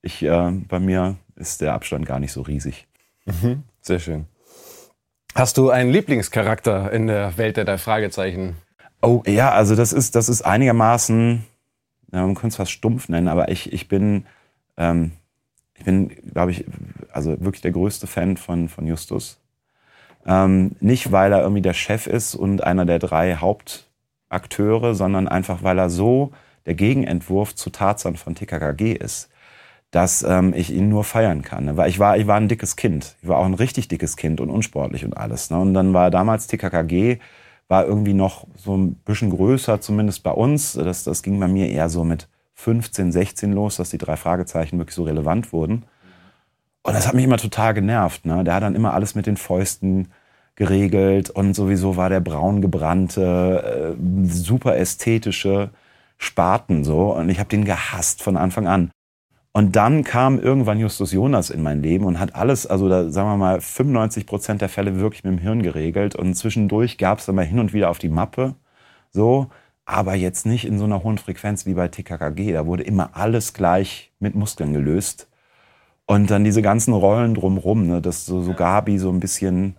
Ich, 0.02 0.22
äh, 0.22 0.50
bei 0.68 0.80
mir 0.80 1.16
ist 1.36 1.60
der 1.60 1.74
Abstand 1.74 2.06
gar 2.06 2.20
nicht 2.20 2.32
so 2.32 2.42
riesig. 2.42 2.86
Mhm, 3.26 3.62
sehr 3.80 3.98
schön. 3.98 4.26
Hast 5.34 5.56
du 5.56 5.70
einen 5.70 5.90
Lieblingscharakter 5.90 6.92
in 6.92 7.06
der 7.06 7.36
Welt 7.38 7.56
der 7.56 7.64
drei 7.64 7.78
Fragezeichen? 7.78 8.56
Oh 9.02 9.22
ja, 9.26 9.50
also 9.50 9.74
das 9.74 9.92
ist, 9.92 10.14
das 10.14 10.28
ist 10.28 10.42
einigermaßen, 10.42 11.44
ja, 12.12 12.20
man 12.22 12.34
könnte 12.34 12.48
es 12.48 12.56
fast 12.56 12.70
stumpf 12.70 13.08
nennen, 13.08 13.28
aber 13.28 13.50
ich, 13.50 13.72
ich 13.72 13.88
bin, 13.88 14.26
ähm, 14.76 15.12
ich 15.76 15.84
bin, 15.84 16.08
glaube 16.32 16.52
ich, 16.52 16.64
also 17.12 17.40
wirklich 17.40 17.62
der 17.62 17.72
größte 17.72 18.06
Fan 18.06 18.36
von, 18.36 18.68
von 18.68 18.86
Justus. 18.86 19.40
Ähm, 20.24 20.76
nicht, 20.80 21.12
weil 21.12 21.32
er 21.32 21.42
irgendwie 21.42 21.62
der 21.62 21.74
Chef 21.74 22.06
ist 22.06 22.34
und 22.34 22.62
einer 22.64 22.86
der 22.86 22.98
drei 22.98 23.36
Haupt 23.36 23.88
Akteure, 24.28 24.94
sondern 24.94 25.28
einfach, 25.28 25.62
weil 25.62 25.78
er 25.78 25.90
so 25.90 26.32
der 26.66 26.74
Gegenentwurf 26.74 27.54
zu 27.54 27.70
Tarzan 27.70 28.16
von 28.16 28.34
TKKG 28.34 28.92
ist, 28.92 29.28
dass 29.90 30.22
ähm, 30.24 30.52
ich 30.56 30.72
ihn 30.72 30.88
nur 30.88 31.04
feiern 31.04 31.42
kann. 31.42 31.66
Ne? 31.66 31.76
Weil 31.76 31.88
ich 31.88 31.98
war, 31.98 32.16
ich 32.16 32.26
war 32.26 32.36
ein 32.36 32.48
dickes 32.48 32.76
Kind. 32.76 33.16
Ich 33.22 33.28
war 33.28 33.38
auch 33.38 33.44
ein 33.44 33.54
richtig 33.54 33.88
dickes 33.88 34.16
Kind 34.16 34.40
und 34.40 34.50
unsportlich 34.50 35.04
und 35.04 35.16
alles. 35.16 35.50
Ne? 35.50 35.58
Und 35.58 35.74
dann 35.74 35.94
war 35.94 36.10
damals 36.10 36.46
TKKG 36.46 37.18
war 37.68 37.86
irgendwie 37.86 38.12
noch 38.12 38.46
so 38.56 38.76
ein 38.76 38.94
bisschen 38.94 39.30
größer, 39.30 39.80
zumindest 39.80 40.22
bei 40.22 40.32
uns. 40.32 40.74
Das, 40.74 41.04
das 41.04 41.22
ging 41.22 41.40
bei 41.40 41.48
mir 41.48 41.68
eher 41.68 41.88
so 41.88 42.04
mit 42.04 42.28
15, 42.54 43.12
16 43.12 43.52
los, 43.52 43.76
dass 43.76 43.90
die 43.90 43.98
drei 43.98 44.16
Fragezeichen 44.16 44.78
wirklich 44.78 44.94
so 44.94 45.04
relevant 45.04 45.52
wurden. 45.52 45.84
Und 46.82 46.94
das 46.94 47.06
hat 47.06 47.14
mich 47.14 47.24
immer 47.24 47.38
total 47.38 47.72
genervt. 47.72 48.26
Ne? 48.26 48.44
Der 48.44 48.54
hat 48.54 48.62
dann 48.62 48.74
immer 48.74 48.92
alles 48.92 49.14
mit 49.14 49.26
den 49.26 49.36
Fäusten 49.36 50.08
geregelt 50.56 51.30
und 51.30 51.54
sowieso 51.54 51.96
war 51.96 52.08
der 52.08 52.20
braun 52.20 52.60
gebrannte, 52.60 53.96
äh, 53.98 54.28
super 54.28 54.76
ästhetische 54.76 55.70
Spaten 56.18 56.84
so. 56.84 57.14
Und 57.14 57.28
ich 57.28 57.38
habe 57.38 57.48
den 57.48 57.64
gehasst 57.64 58.22
von 58.22 58.36
Anfang 58.36 58.66
an. 58.66 58.90
Und 59.52 59.76
dann 59.76 60.02
kam 60.02 60.40
irgendwann 60.40 60.80
Justus 60.80 61.12
Jonas 61.12 61.50
in 61.50 61.62
mein 61.62 61.80
Leben 61.80 62.06
und 62.06 62.18
hat 62.18 62.34
alles, 62.34 62.66
also 62.66 62.88
da 62.88 63.10
sagen 63.10 63.28
wir 63.28 63.36
mal 63.36 63.60
95 63.60 64.26
Prozent 64.26 64.60
der 64.60 64.68
Fälle 64.68 64.98
wirklich 64.98 65.22
mit 65.22 65.32
dem 65.32 65.38
Hirn 65.38 65.62
geregelt. 65.62 66.16
Und 66.16 66.34
zwischendurch 66.34 66.98
gab 66.98 67.20
es 67.20 67.26
dann 67.26 67.36
mal 67.36 67.44
hin 67.44 67.60
und 67.60 67.72
wieder 67.72 67.90
auf 67.90 67.98
die 67.98 68.08
Mappe. 68.08 68.56
So, 69.12 69.48
aber 69.84 70.14
jetzt 70.16 70.46
nicht 70.46 70.64
in 70.64 70.78
so 70.78 70.84
einer 70.84 71.04
hohen 71.04 71.18
Frequenz 71.18 71.66
wie 71.66 71.74
bei 71.74 71.88
TKKG. 71.88 72.52
Da 72.52 72.66
wurde 72.66 72.82
immer 72.82 73.10
alles 73.14 73.54
gleich 73.54 74.12
mit 74.18 74.34
Muskeln 74.34 74.72
gelöst. 74.72 75.28
Und 76.06 76.30
dann 76.30 76.44
diese 76.44 76.62
ganzen 76.62 76.92
Rollen 76.92 77.34
drumrum, 77.34 77.86
ne, 77.86 78.02
dass 78.02 78.26
so, 78.26 78.42
so 78.42 78.54
Gabi 78.54 78.98
so 78.98 79.10
ein 79.10 79.20
bisschen, 79.20 79.76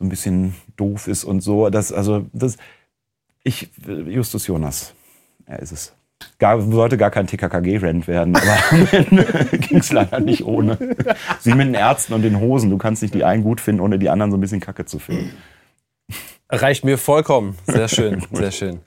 so 0.00 0.06
ein 0.06 0.08
bisschen 0.08 0.54
doof 0.76 1.06
ist 1.06 1.24
und 1.24 1.42
so. 1.42 1.68
Das, 1.68 1.92
also, 1.92 2.26
das, 2.32 2.56
ich, 3.44 3.70
Justus 4.06 4.46
Jonas, 4.46 4.94
er 5.44 5.60
ist 5.60 5.72
es. 5.72 5.92
Gar, 6.38 6.60
sollte 6.60 6.96
gar 6.96 7.10
kein 7.10 7.26
TKKG-Rent 7.26 8.08
werden, 8.08 8.34
aber 8.34 8.58
am 8.70 8.88
Ende 8.90 9.24
ging 9.58 9.78
es 9.78 9.92
leider 9.92 10.18
nicht 10.20 10.44
ohne. 10.44 10.78
Wie 11.44 11.54
mit 11.54 11.66
den 11.66 11.74
Ärzten 11.74 12.14
und 12.14 12.22
den 12.22 12.40
Hosen. 12.40 12.70
Du 12.70 12.78
kannst 12.78 13.02
nicht 13.02 13.14
die 13.14 13.24
einen 13.24 13.42
gut 13.42 13.60
finden, 13.60 13.82
ohne 13.82 13.98
die 13.98 14.08
anderen 14.08 14.30
so 14.30 14.38
ein 14.38 14.40
bisschen 14.40 14.60
kacke 14.60 14.86
zu 14.86 14.98
finden. 14.98 15.32
Reicht 16.48 16.84
mir 16.84 16.98
vollkommen. 16.98 17.56
Sehr 17.66 17.88
schön, 17.88 18.22
sehr 18.32 18.50
schön. 18.50 18.80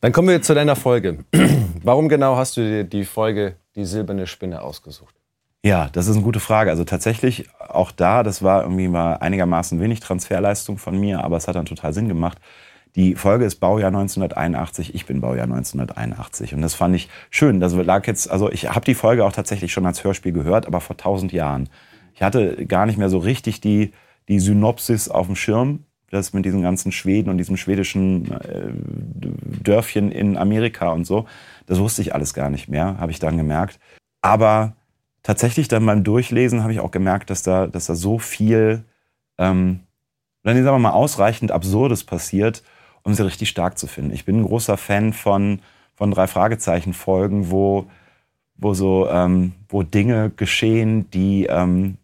Dann 0.00 0.12
kommen 0.12 0.28
wir 0.28 0.40
zu 0.42 0.54
deiner 0.54 0.76
Folge. 0.76 1.24
Warum 1.82 2.08
genau 2.08 2.36
hast 2.36 2.56
du 2.56 2.62
dir 2.62 2.84
die 2.84 3.04
Folge 3.04 3.56
Die 3.74 3.84
silberne 3.84 4.26
Spinne 4.26 4.62
ausgesucht? 4.62 5.13
Ja, 5.64 5.88
das 5.90 6.08
ist 6.08 6.16
eine 6.16 6.24
gute 6.24 6.40
Frage. 6.40 6.68
Also 6.68 6.84
tatsächlich 6.84 7.48
auch 7.58 7.90
da, 7.90 8.22
das 8.22 8.42
war 8.42 8.64
irgendwie 8.64 8.86
mal 8.86 9.14
einigermaßen 9.14 9.80
wenig 9.80 10.00
Transferleistung 10.00 10.76
von 10.76 11.00
mir, 11.00 11.24
aber 11.24 11.38
es 11.38 11.48
hat 11.48 11.54
dann 11.54 11.64
total 11.64 11.94
Sinn 11.94 12.06
gemacht. 12.06 12.38
Die 12.96 13.14
Folge 13.14 13.46
ist 13.46 13.56
Baujahr 13.60 13.88
1981, 13.88 14.94
ich 14.94 15.06
bin 15.06 15.22
Baujahr 15.22 15.44
1981 15.44 16.52
und 16.52 16.60
das 16.60 16.74
fand 16.74 16.94
ich 16.94 17.08
schön. 17.30 17.60
Das 17.60 17.72
lag 17.72 18.06
jetzt, 18.06 18.30
also 18.30 18.52
ich 18.52 18.68
habe 18.68 18.84
die 18.84 18.94
Folge 18.94 19.24
auch 19.24 19.32
tatsächlich 19.32 19.72
schon 19.72 19.86
als 19.86 20.04
Hörspiel 20.04 20.32
gehört, 20.32 20.66
aber 20.66 20.82
vor 20.82 20.98
tausend 20.98 21.32
Jahren. 21.32 21.70
Ich 22.14 22.22
hatte 22.22 22.66
gar 22.66 22.84
nicht 22.84 22.98
mehr 22.98 23.08
so 23.08 23.16
richtig 23.16 23.62
die, 23.62 23.92
die 24.28 24.40
Synopsis 24.40 25.08
auf 25.08 25.28
dem 25.28 25.34
Schirm, 25.34 25.84
das 26.10 26.34
mit 26.34 26.44
diesen 26.44 26.60
ganzen 26.60 26.92
Schweden 26.92 27.30
und 27.30 27.38
diesem 27.38 27.56
schwedischen 27.56 28.32
äh, 28.32 28.68
Dörfchen 29.62 30.12
in 30.12 30.36
Amerika 30.36 30.90
und 30.90 31.06
so. 31.06 31.24
Das 31.64 31.78
wusste 31.78 32.02
ich 32.02 32.14
alles 32.14 32.34
gar 32.34 32.50
nicht 32.50 32.68
mehr, 32.68 32.98
habe 32.98 33.12
ich 33.12 33.18
dann 33.18 33.38
gemerkt. 33.38 33.80
Aber 34.20 34.76
tatsächlich 35.24 35.66
dann 35.66 35.84
beim 35.84 36.04
Durchlesen 36.04 36.62
habe 36.62 36.72
ich 36.72 36.78
auch 36.78 36.92
gemerkt, 36.92 37.30
dass 37.30 37.42
da, 37.42 37.66
dass 37.66 37.86
da 37.86 37.96
so 37.96 38.20
viel, 38.20 38.84
ähm, 39.38 39.80
dann 40.44 40.62
sagen 40.62 40.76
wir 40.76 40.78
mal, 40.78 40.92
ausreichend 40.92 41.50
Absurdes 41.50 42.04
passiert, 42.04 42.62
um 43.02 43.14
sie 43.14 43.24
richtig 43.24 43.48
stark 43.48 43.76
zu 43.76 43.88
finden. 43.88 44.12
Ich 44.12 44.24
bin 44.24 44.40
ein 44.40 44.44
großer 44.44 44.76
Fan 44.76 45.12
von, 45.12 45.60
von 45.94 46.12
drei 46.12 46.28
Fragezeichen-Folgen, 46.28 47.50
wo, 47.50 47.86
wo 48.56 48.74
so, 48.74 49.08
ähm, 49.08 49.52
wo 49.68 49.82
Dinge 49.82 50.30
geschehen, 50.30 51.10
die, 51.10 51.46
ähm, 51.46 51.96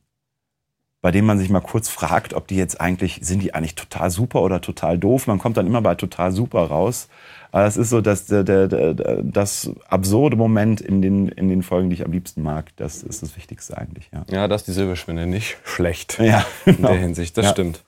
bei 1.03 1.11
denen 1.11 1.27
man 1.27 1.39
sich 1.39 1.49
mal 1.49 1.61
kurz 1.61 1.89
fragt, 1.89 2.35
ob 2.35 2.47
die 2.47 2.57
jetzt 2.57 2.81
eigentlich, 2.81 3.21
sind 3.23 3.43
die 3.43 3.55
eigentlich 3.55 3.75
total 3.75 4.11
super 4.11 4.43
oder 4.43 4.61
total 4.61 4.99
doof? 4.99 5.27
Man 5.27 5.39
kommt 5.39 5.57
dann 5.57 5.67
immer 5.67 5.81
bei 5.81 5.95
total 5.95 6.33
super 6.33 6.65
raus. 6.65 7.09
Aber 7.53 7.65
es 7.65 7.77
ist 7.77 7.91
so, 7.91 8.01
dass 8.01 8.27
der, 8.27 8.45
der, 8.45 8.69
der, 8.69 8.95
das 9.23 9.71
absurde 9.89 10.37
Moment 10.37 10.81
in 10.81 11.03
den, 11.03 11.29
in 11.29 11.49
den 11.49 11.63
Folgen, 11.63 11.91
die 11.91 11.95
ich 11.95 12.05
am 12.05 12.13
liebsten 12.13 12.43
mag, 12.43 12.67
das 12.77 13.03
ist 13.03 13.23
das 13.23 13.37
Wichtigste 13.37 13.77
eigentlich. 13.77 14.09
Ja, 14.13 14.25
ja 14.31 14.49
das 14.49 14.63
ist 14.63 14.69
die 14.69 14.73
Silberspinne 14.73 15.27
nicht 15.27 15.57
schlecht 15.65 16.19
ja, 16.21 16.45
genau. 16.65 16.77
in 16.77 16.95
der 16.95 17.03
Hinsicht, 17.03 17.37
das 17.37 17.47
ja. 17.47 17.51
stimmt. 17.53 17.85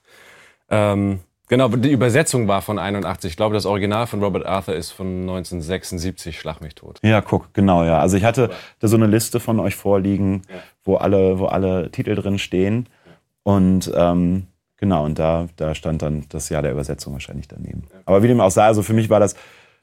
Ähm, 0.70 1.20
Genau, 1.52 1.68
die 1.68 1.92
Übersetzung 1.92 2.48
war 2.48 2.62
von 2.62 2.78
81. 2.78 3.32
Ich 3.32 3.36
glaube, 3.36 3.52
das 3.52 3.66
Original 3.66 4.06
von 4.06 4.22
Robert 4.22 4.46
Arthur 4.46 4.74
ist 4.74 4.90
von 4.90 5.20
1976, 5.20 6.40
Schlag 6.40 6.62
mich 6.62 6.74
tot. 6.74 6.98
Ja, 7.02 7.20
guck, 7.20 7.52
genau, 7.52 7.84
ja. 7.84 7.98
Also 7.98 8.16
ich 8.16 8.24
hatte 8.24 8.48
da 8.80 8.88
so 8.88 8.96
eine 8.96 9.06
Liste 9.06 9.38
von 9.38 9.60
euch 9.60 9.76
vorliegen, 9.76 10.44
ja. 10.48 10.62
wo, 10.82 10.96
alle, 10.96 11.38
wo 11.38 11.44
alle 11.44 11.90
Titel 11.90 12.14
drin 12.14 12.38
stehen. 12.38 12.88
Und 13.42 13.90
ähm, 13.94 14.46
genau, 14.76 15.04
und 15.04 15.18
da, 15.18 15.48
da 15.56 15.74
stand 15.74 16.02
dann 16.02 16.26
das 16.28 16.48
Jahr 16.48 16.62
der 16.62 16.72
Übersetzung 16.72 17.12
wahrscheinlich 17.12 17.48
daneben. 17.48 17.84
Aber 18.04 18.22
wie 18.22 18.28
dem 18.28 18.40
auch 18.40 18.50
sei, 18.50 18.64
also 18.64 18.82
für 18.82 18.94
mich 18.94 19.10
war 19.10 19.20
das, 19.20 19.34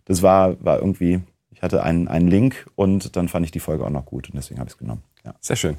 das 0.05 0.21
war, 0.21 0.63
war 0.63 0.79
irgendwie, 0.79 1.21
ich 1.51 1.61
hatte 1.61 1.83
einen, 1.83 2.07
einen 2.07 2.27
Link 2.27 2.67
und 2.75 3.15
dann 3.15 3.27
fand 3.27 3.45
ich 3.45 3.51
die 3.51 3.59
Folge 3.59 3.85
auch 3.85 3.89
noch 3.89 4.05
gut 4.05 4.29
und 4.29 4.35
deswegen 4.35 4.59
habe 4.59 4.69
ich 4.69 4.73
es 4.73 4.77
genommen. 4.77 5.03
Ja. 5.25 5.35
Sehr 5.39 5.55
schön. 5.55 5.77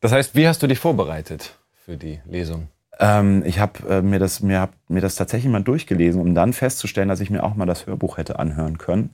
Das 0.00 0.12
heißt, 0.12 0.34
wie 0.34 0.48
hast 0.48 0.62
du 0.62 0.66
dich 0.66 0.78
vorbereitet 0.78 1.56
für 1.84 1.96
die 1.96 2.20
Lesung? 2.26 2.68
Ähm, 2.98 3.42
ich 3.46 3.58
habe 3.58 3.88
äh, 3.88 4.02
mir, 4.02 4.18
das, 4.18 4.40
mir, 4.40 4.60
hab, 4.60 4.72
mir 4.88 5.00
das 5.00 5.14
tatsächlich 5.14 5.50
mal 5.50 5.62
durchgelesen, 5.62 6.20
um 6.20 6.34
dann 6.34 6.52
festzustellen, 6.52 7.08
dass 7.08 7.20
ich 7.20 7.30
mir 7.30 7.42
auch 7.44 7.54
mal 7.54 7.66
das 7.66 7.86
Hörbuch 7.86 8.18
hätte 8.18 8.38
anhören 8.38 8.78
können. 8.78 9.10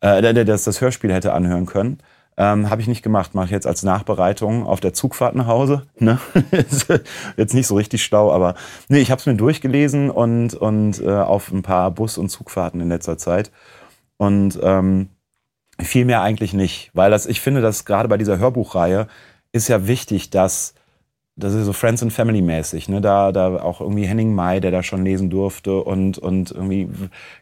Äh, 0.00 0.44
dass 0.44 0.64
das 0.64 0.80
Hörspiel 0.80 1.12
hätte 1.12 1.32
anhören 1.32 1.66
können. 1.66 1.98
Ähm, 2.38 2.68
habe 2.68 2.82
ich 2.82 2.88
nicht 2.88 3.02
gemacht, 3.02 3.34
mache 3.34 3.46
ich 3.46 3.50
jetzt 3.50 3.66
als 3.66 3.82
Nachbereitung 3.82 4.66
auf 4.66 4.80
der 4.80 4.92
Zugfahrt 4.92 5.34
nach 5.34 5.46
Hause. 5.46 5.86
Ne? 5.98 6.18
jetzt 7.36 7.54
nicht 7.54 7.66
so 7.66 7.76
richtig 7.76 8.04
stau, 8.04 8.30
aber 8.30 8.54
nee, 8.88 8.98
ich 8.98 9.10
habe 9.10 9.18
es 9.18 9.26
mir 9.26 9.36
durchgelesen 9.36 10.10
und, 10.10 10.54
und 10.54 11.00
äh, 11.00 11.10
auf 11.10 11.50
ein 11.50 11.62
paar 11.62 11.90
Bus- 11.90 12.18
und 12.18 12.28
Zugfahrten 12.28 12.80
in 12.80 12.90
letzter 12.90 13.16
Zeit. 13.16 13.50
Und 14.18 14.58
ähm, 14.62 15.08
viel 15.80 16.04
mehr 16.04 16.22
eigentlich 16.22 16.52
nicht, 16.52 16.90
weil 16.94 17.10
das, 17.10 17.26
ich 17.26 17.40
finde, 17.40 17.60
dass 17.60 17.84
gerade 17.84 18.08
bei 18.08 18.18
dieser 18.18 18.38
Hörbuchreihe 18.38 19.08
ist 19.52 19.68
ja 19.68 19.86
wichtig, 19.86 20.30
dass 20.30 20.74
das 21.38 21.52
ist 21.52 21.66
so 21.66 21.74
Friends 21.74 22.02
and 22.02 22.14
Family 22.14 22.40
mäßig, 22.40 22.88
ne? 22.88 23.02
Da, 23.02 23.30
da 23.30 23.60
auch 23.60 23.82
irgendwie 23.82 24.06
Henning 24.06 24.34
May, 24.34 24.58
der 24.60 24.70
da 24.70 24.82
schon 24.82 25.04
lesen 25.04 25.28
durfte 25.28 25.82
und, 25.82 26.16
und 26.16 26.50
irgendwie 26.50 26.88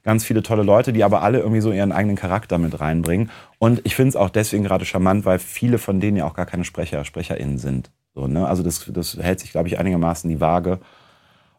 ganz 0.03 0.25
viele 0.25 0.43
tolle 0.43 0.65
Leute, 0.65 0.93
die 0.93 1.05
aber 1.05 1.23
alle 1.23 1.39
irgendwie 1.39 1.61
so 1.61 1.71
ihren 1.71 1.93
eigenen 1.93 2.17
Charakter 2.17 2.59
mit 2.59 2.81
reinbringen. 2.81 3.31
Und 3.59 3.83
ich 3.85 3.95
finde 3.95 4.09
es 4.11 4.17
auch 4.17 4.31
deswegen 4.31 4.65
gerade 4.65 4.85
charmant, 4.85 5.25
weil 5.25 5.39
viele 5.39 5.79
von 5.79 6.01
denen 6.01 6.17
ja 6.17 6.27
auch 6.27 6.35
gar 6.35 6.47
keine 6.47 6.65
Sprecher, 6.65 7.05
SprecherInnen 7.05 7.59
sind. 7.59 7.93
So, 8.17 8.27
ne? 8.27 8.49
Also 8.49 8.65
das, 8.65 8.91
das 8.93 9.17
hält 9.17 9.39
sich, 9.39 9.53
glaube 9.53 9.69
ich, 9.69 9.79
einigermaßen 9.79 10.29
die 10.29 10.41
Waage. 10.41 10.81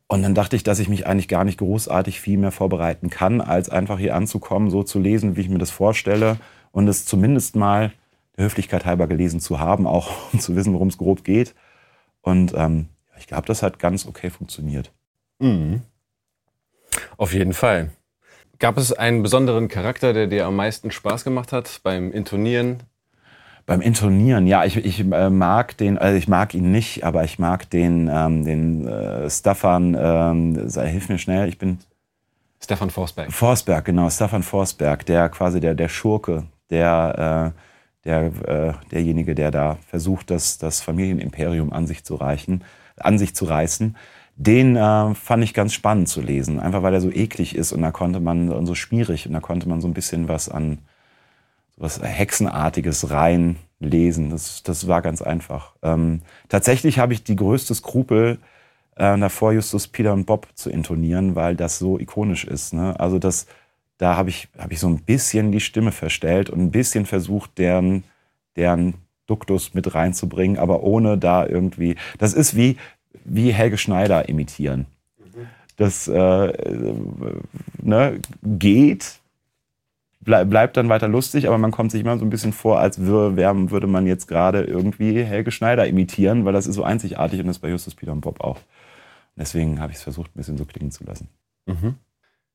Und 0.08 0.22
dann 0.22 0.36
dachte 0.36 0.58
ich, 0.58 0.64
dass 0.64 0.80
ich 0.80 0.90
mich 0.90 1.08
eigentlich 1.08 1.30
gar 1.30 1.46
nicht 1.46 1.60
großartig 1.60 2.20
viel 2.20 2.38
mehr 2.38 2.52
vorbereiten 2.52 3.10
kann, 3.10 3.40
als 3.40 3.70
einfach 3.70 3.98
hier 3.98 4.14
anzukommen, 4.14 4.70
so 4.70 4.84
zu 4.84 5.00
lesen, 5.00 5.38
wie 5.38 5.42
ich 5.42 5.50
mir 5.50 5.58
das 5.58 5.72
vorstelle 5.72 6.38
und 6.74 6.90
es 6.90 7.06
zumindest 7.06 7.56
mal 7.56 7.94
der 8.38 8.46
Höflichkeit 8.46 8.86
halber 8.86 9.08
gelesen 9.08 9.40
zu 9.40 9.60
haben, 9.60 9.88
auch 9.88 10.12
um 10.34 10.40
zu 10.42 10.58
wissen, 10.58 10.74
worum 10.74 10.90
es 10.90 10.98
grob 10.98 11.24
geht. 11.24 11.56
Und 12.26 12.54
ähm, 12.56 12.88
ich 13.20 13.28
glaube, 13.28 13.46
das 13.46 13.62
hat 13.62 13.78
ganz 13.78 14.06
okay 14.08 14.32
funktioniert. 14.32 14.92
Mhm. 15.40 15.84
Auf 17.18 17.34
jeden 17.34 17.54
Fall. 17.54 17.92
Gab 18.58 18.78
es 18.78 18.92
einen 18.92 19.22
besonderen 19.22 19.68
Charakter, 19.68 20.12
der 20.12 20.28
dir 20.28 20.48
am 20.48 20.56
meisten 20.56 20.90
Spaß 20.90 21.24
gemacht 21.24 21.52
hat 21.52 21.82
beim 21.84 22.12
Intonieren? 22.12 22.82
Beim 23.68 23.82
Intonieren, 23.82 24.48
ja, 24.48 24.66
ich, 24.66 24.78
ich 24.78 25.00
äh, 25.02 25.30
mag 25.30 25.78
den, 25.78 25.98
also 25.98 26.18
ich 26.18 26.28
mag 26.28 26.54
ihn 26.54 26.72
nicht, 26.72 27.04
aber 27.04 27.24
ich 27.24 27.38
mag 27.38 27.70
den, 27.70 28.10
ähm, 28.12 28.44
den 28.44 28.88
äh, 28.88 29.30
Staffan, 29.30 29.96
ähm, 30.00 30.70
hilf 30.70 31.10
mir 31.10 31.18
schnell, 31.18 31.48
ich 31.48 31.58
bin. 31.58 31.80
Stefan 32.64 32.90
Forsberg. 32.90 33.32
Forsberg, 33.32 33.86
genau, 33.86 34.10
Stefan 34.10 34.44
Forsberg, 34.44 35.06
der 35.06 35.30
quasi 35.30 35.60
der, 35.60 35.76
der 35.76 35.90
Schurke, 35.90 36.46
der 36.70 37.54
äh, 37.56 37.60
der, 38.06 38.26
äh, 38.48 38.74
derjenige, 38.92 39.36
der 39.36 39.52
da 39.52 39.78
versucht, 39.88 40.30
das, 40.30 40.58
das 40.58 40.82
Familienimperium 40.82 41.74
an 41.74 41.88
sich 41.88 42.04
zu 42.04 42.16
reichen, 42.16 42.64
an 42.98 43.18
sich 43.18 43.36
zu 43.36 43.46
reißen. 43.46 43.98
Den 44.38 44.76
äh, 44.76 45.16
fand 45.16 45.44
ich 45.44 45.54
ganz 45.54 45.74
spannend 45.74 46.10
zu 46.10 46.22
lesen, 46.22 46.60
einfach 46.60 46.84
weil 46.84 46.94
er 46.94 47.02
so 47.02 47.12
eklig 47.12 47.56
ist 47.56 47.72
und 47.72 47.82
da 47.82 47.92
konnte 47.92 48.20
man 48.20 48.50
und 48.50 48.66
so 48.66 48.76
schmierig 48.76 49.28
und 49.28 49.34
da 49.34 49.40
konnte 49.40 49.68
man 49.68 49.82
so 49.82 49.88
ein 49.88 49.94
bisschen 49.94 50.28
was 50.28 50.50
an 50.50 50.80
was 51.78 52.02
Hexenartiges 52.02 53.10
reinlesen. 53.12 54.30
Das, 54.30 54.64
das 54.64 54.88
war 54.88 55.02
ganz 55.02 55.22
einfach. 55.22 55.74
Ähm, 55.82 56.22
tatsächlich 56.50 57.00
habe 57.00 57.14
ich 57.14 57.24
die 57.24 57.36
größte 57.36 57.76
Skrupel 57.76 58.40
äh, 58.96 59.18
davor, 59.18 59.54
Justus 59.54 59.88
Peter 59.88 60.14
und 60.14 60.26
Bob 60.26 60.48
zu 60.56 60.70
intonieren, 60.70 61.36
weil 61.36 61.56
das 61.56 61.78
so 61.78 62.00
ikonisch 62.00 62.46
ist. 62.46 62.74
Ne? 62.74 62.98
Also 63.00 63.20
das 63.20 63.48
da 63.98 64.16
habe 64.16 64.30
ich, 64.30 64.48
hab 64.58 64.72
ich 64.72 64.80
so 64.80 64.88
ein 64.88 65.00
bisschen 65.00 65.52
die 65.52 65.60
Stimme 65.60 65.92
verstellt 65.92 66.50
und 66.50 66.60
ein 66.60 66.72
bisschen 66.72 67.06
versucht, 67.06 67.58
deren, 67.58 68.04
deren 68.56 68.96
Duktus 69.28 69.74
mit 69.74 69.94
reinzubringen, 69.96 70.58
aber 70.58 70.84
ohne 70.84 71.18
da 71.18 71.46
irgendwie. 71.46 71.96
Das 72.18 72.34
ist 72.34 72.56
wie, 72.56 72.78
wie 73.24 73.54
Helge 73.54 73.78
Schneider 73.78 74.30
imitieren. 74.30 74.86
Das 75.78 76.08
äh, 76.08 76.54
ne, 77.82 78.20
geht, 78.44 79.20
bleib, 80.22 80.50
bleibt 80.50 80.78
dann 80.78 80.88
weiter 80.88 81.08
lustig, 81.08 81.48
aber 81.48 81.58
man 81.58 81.72
kommt 81.72 81.92
sich 81.92 82.02
immer 82.02 82.18
so 82.18 82.26
ein 82.26 82.30
bisschen 82.30 82.54
vor, 82.54 82.80
als 82.80 83.00
würde, 83.00 83.72
würde 83.72 83.88
man 83.88 84.08
jetzt 84.08 84.28
gerade 84.28 84.64
irgendwie 84.64 85.22
Helge 85.22 85.52
Schneider 85.52 85.86
imitieren, 85.86 86.46
weil 86.46 86.54
das 86.54 86.68
ist 86.68 86.76
so 86.76 86.84
einzigartig 86.84 87.42
und 87.42 87.48
das 87.48 87.60
bei 87.60 87.70
Justus 87.70 87.96
Peter 87.96 88.14
und 88.14 88.22
Bob 88.22 88.42
auch. 88.42 88.60
Deswegen 89.36 89.82
habe 89.82 89.92
ich 89.92 89.98
es 89.98 90.04
versucht, 90.04 90.32
ein 90.34 90.38
bisschen 90.38 90.58
so 90.58 90.64
klingen 90.64 90.92
zu 90.92 91.04
lassen. 91.04 91.28
Mhm. 91.66 91.96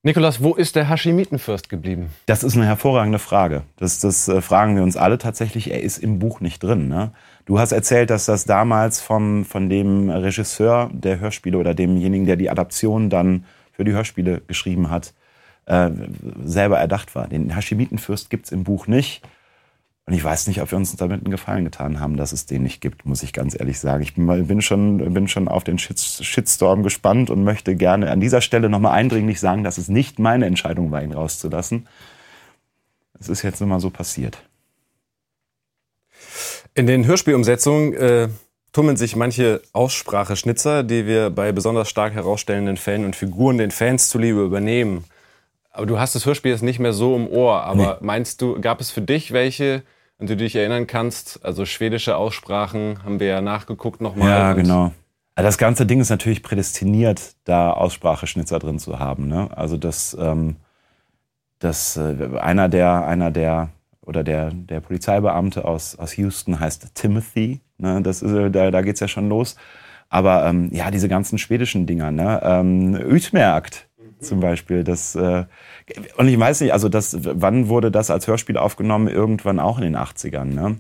Nikolas, 0.03 0.43
wo 0.43 0.55
ist 0.55 0.77
der 0.77 0.89
Hashimitenfürst 0.89 1.69
geblieben? 1.69 2.09
Das 2.25 2.43
ist 2.43 2.57
eine 2.57 2.65
hervorragende 2.65 3.19
Frage. 3.19 3.65
Das, 3.77 3.99
das 3.99 4.29
äh, 4.29 4.41
fragen 4.41 4.75
wir 4.75 4.83
uns 4.83 4.97
alle 4.97 5.19
tatsächlich. 5.19 5.71
Er 5.71 5.83
ist 5.83 5.99
im 5.99 6.19
Buch 6.19 6.41
nicht 6.41 6.63
drin. 6.63 6.89
Ne? 6.89 7.13
Du 7.45 7.59
hast 7.59 7.73
erzählt, 7.73 8.09
dass 8.09 8.25
das 8.25 8.47
damals 8.47 9.03
vom, 9.03 9.45
von 9.45 9.69
dem 9.69 10.09
Regisseur 10.09 10.89
der 10.95 11.21
Hörspiele 11.21 11.59
oder 11.59 11.75
demjenigen, 11.75 12.25
der 12.25 12.37
die 12.37 12.49
Adaption 12.49 13.11
dann 13.11 13.45
für 13.73 13.85
die 13.85 13.93
Hörspiele 13.93 14.41
geschrieben 14.47 14.89
hat, 14.89 15.13
äh, 15.67 15.91
selber 16.45 16.79
erdacht 16.79 17.15
war. 17.15 17.29
Den 17.29 17.55
Hashimitenfürst 17.55 18.31
gibt's 18.31 18.53
im 18.53 18.65
Buch 18.65 18.87
nicht. 18.87 19.21
Und 20.11 20.17
ich 20.17 20.25
weiß 20.25 20.49
nicht, 20.49 20.61
ob 20.61 20.73
wir 20.73 20.77
uns 20.77 20.97
damit 20.97 21.25
einen 21.25 21.31
Gefallen 21.31 21.63
getan 21.63 22.01
haben, 22.01 22.17
dass 22.17 22.33
es 22.33 22.45
den 22.45 22.65
nicht 22.65 22.81
gibt, 22.81 23.07
muss 23.07 23.23
ich 23.23 23.33
ganz 23.33 23.57
ehrlich 23.57 23.79
sagen. 23.79 24.03
Ich 24.03 24.15
bin, 24.15 24.61
schon, 24.61 25.15
bin 25.15 25.29
schon 25.29 25.47
auf 25.47 25.63
den 25.63 25.79
Shitstorm 25.79 26.83
gespannt 26.83 27.31
und 27.31 27.45
möchte 27.45 27.77
gerne 27.77 28.11
an 28.11 28.19
dieser 28.21 28.41
Stelle 28.41 28.69
nochmal 28.69 28.95
eindringlich 28.95 29.39
sagen, 29.39 29.63
dass 29.63 29.79
es 29.79 29.87
nicht 29.87 30.19
meine 30.19 30.47
Entscheidung 30.47 30.91
war, 30.91 31.01
ihn 31.01 31.13
rauszulassen. 31.13 31.87
Es 33.21 33.29
ist 33.29 33.43
jetzt 33.43 33.61
immer 33.61 33.79
so 33.79 33.89
passiert. 33.91 34.43
In 36.75 36.89
den 36.89 37.07
Hörspielumsetzungen 37.07 37.95
äh, 37.95 38.29
tummeln 38.73 38.97
sich 38.97 39.15
manche 39.15 39.63
Ausspracheschnitzer, 39.73 40.83
die 40.83 41.07
wir 41.07 41.31
bei 41.31 41.53
besonders 41.53 41.89
stark 41.89 42.15
herausstellenden 42.15 42.79
Fällen 42.79 43.05
und 43.05 43.15
Figuren 43.15 43.59
den 43.59 43.71
Fans 43.71 44.09
zuliebe 44.09 44.43
übernehmen. 44.43 45.05
Aber 45.71 45.87
du 45.87 46.01
hast 46.01 46.17
das 46.17 46.27
Hörspiel 46.27 46.51
jetzt 46.51 46.65
nicht 46.65 46.81
mehr 46.81 46.93
so 46.93 47.15
im 47.15 47.29
Ohr. 47.29 47.63
Aber 47.63 47.99
nee. 48.01 48.07
meinst 48.07 48.43
du, 48.43 48.61
gab 48.61 48.81
es 48.81 48.91
für 48.91 49.03
dich 49.03 49.31
welche, 49.31 49.85
an 50.21 50.27
die 50.27 50.37
du 50.37 50.45
dich 50.45 50.55
erinnern 50.55 50.87
kannst? 50.87 51.45
Also 51.45 51.65
schwedische 51.65 52.17
Aussprachen 52.17 53.03
haben 53.05 53.21
wir 53.21 53.27
ja 53.27 53.41
nachgeguckt 53.41 54.01
nochmal. 54.01 54.29
Ja, 54.29 54.53
genau. 54.53 54.93
Also 55.35 55.49
das 55.49 55.59
ganze 55.59 55.87
Ding 55.87 56.01
ist 56.01 56.11
natürlich 56.11 56.43
prädestiniert, 56.43 57.35
da 57.45 57.73
Ausspracheschnitzer 57.73 58.59
drin 58.59 58.79
zu 58.79 58.99
haben. 58.99 59.29
Ne? 59.29 59.49
Also 59.57 59.79
das, 59.79 60.17
ähm, 60.21 60.57
das 61.59 61.97
äh, 61.97 62.39
einer 62.39 62.69
der, 62.69 63.07
einer 63.07 63.31
der 63.31 63.71
oder 64.03 64.23
der, 64.23 64.51
der 64.51 64.81
Polizeibeamte 64.81 65.65
aus, 65.65 65.99
aus 65.99 66.17
Houston 66.17 66.61
heißt 66.61 66.95
Timothy. 66.95 67.61
Ne? 67.79 68.03
Das 68.03 68.23
ist, 68.23 68.33
äh, 68.33 68.51
da 68.51 68.71
da 68.71 68.83
geht 68.83 68.95
es 68.95 69.01
ja 69.01 69.09
schon 69.09 69.29
los. 69.29 69.57
Aber 70.11 70.45
ähm, 70.45 70.69
ja, 70.73 70.91
diese 70.91 71.09
ganzen 71.09 71.39
schwedischen 71.39 71.87
Dinger, 71.87 72.11
ne? 72.11 72.41
Ähm, 72.43 72.95
Utmerkt 72.95 73.89
zum 74.21 74.41
Beispiel. 74.41 74.85
Das, 74.85 75.15
äh, 75.15 75.45
und 76.17 76.29
ich 76.29 76.39
weiß 76.39 76.61
nicht, 76.61 76.73
also 76.73 76.89
das, 76.89 77.17
wann 77.21 77.69
wurde 77.69 77.91
das 77.91 78.11
als 78.11 78.27
Hörspiel 78.27 78.57
aufgenommen? 78.57 79.09
Irgendwann 79.09 79.59
auch 79.59 79.79
in 79.79 79.85
den 79.85 79.97
80ern. 79.97 80.45
Ne? 80.45 80.77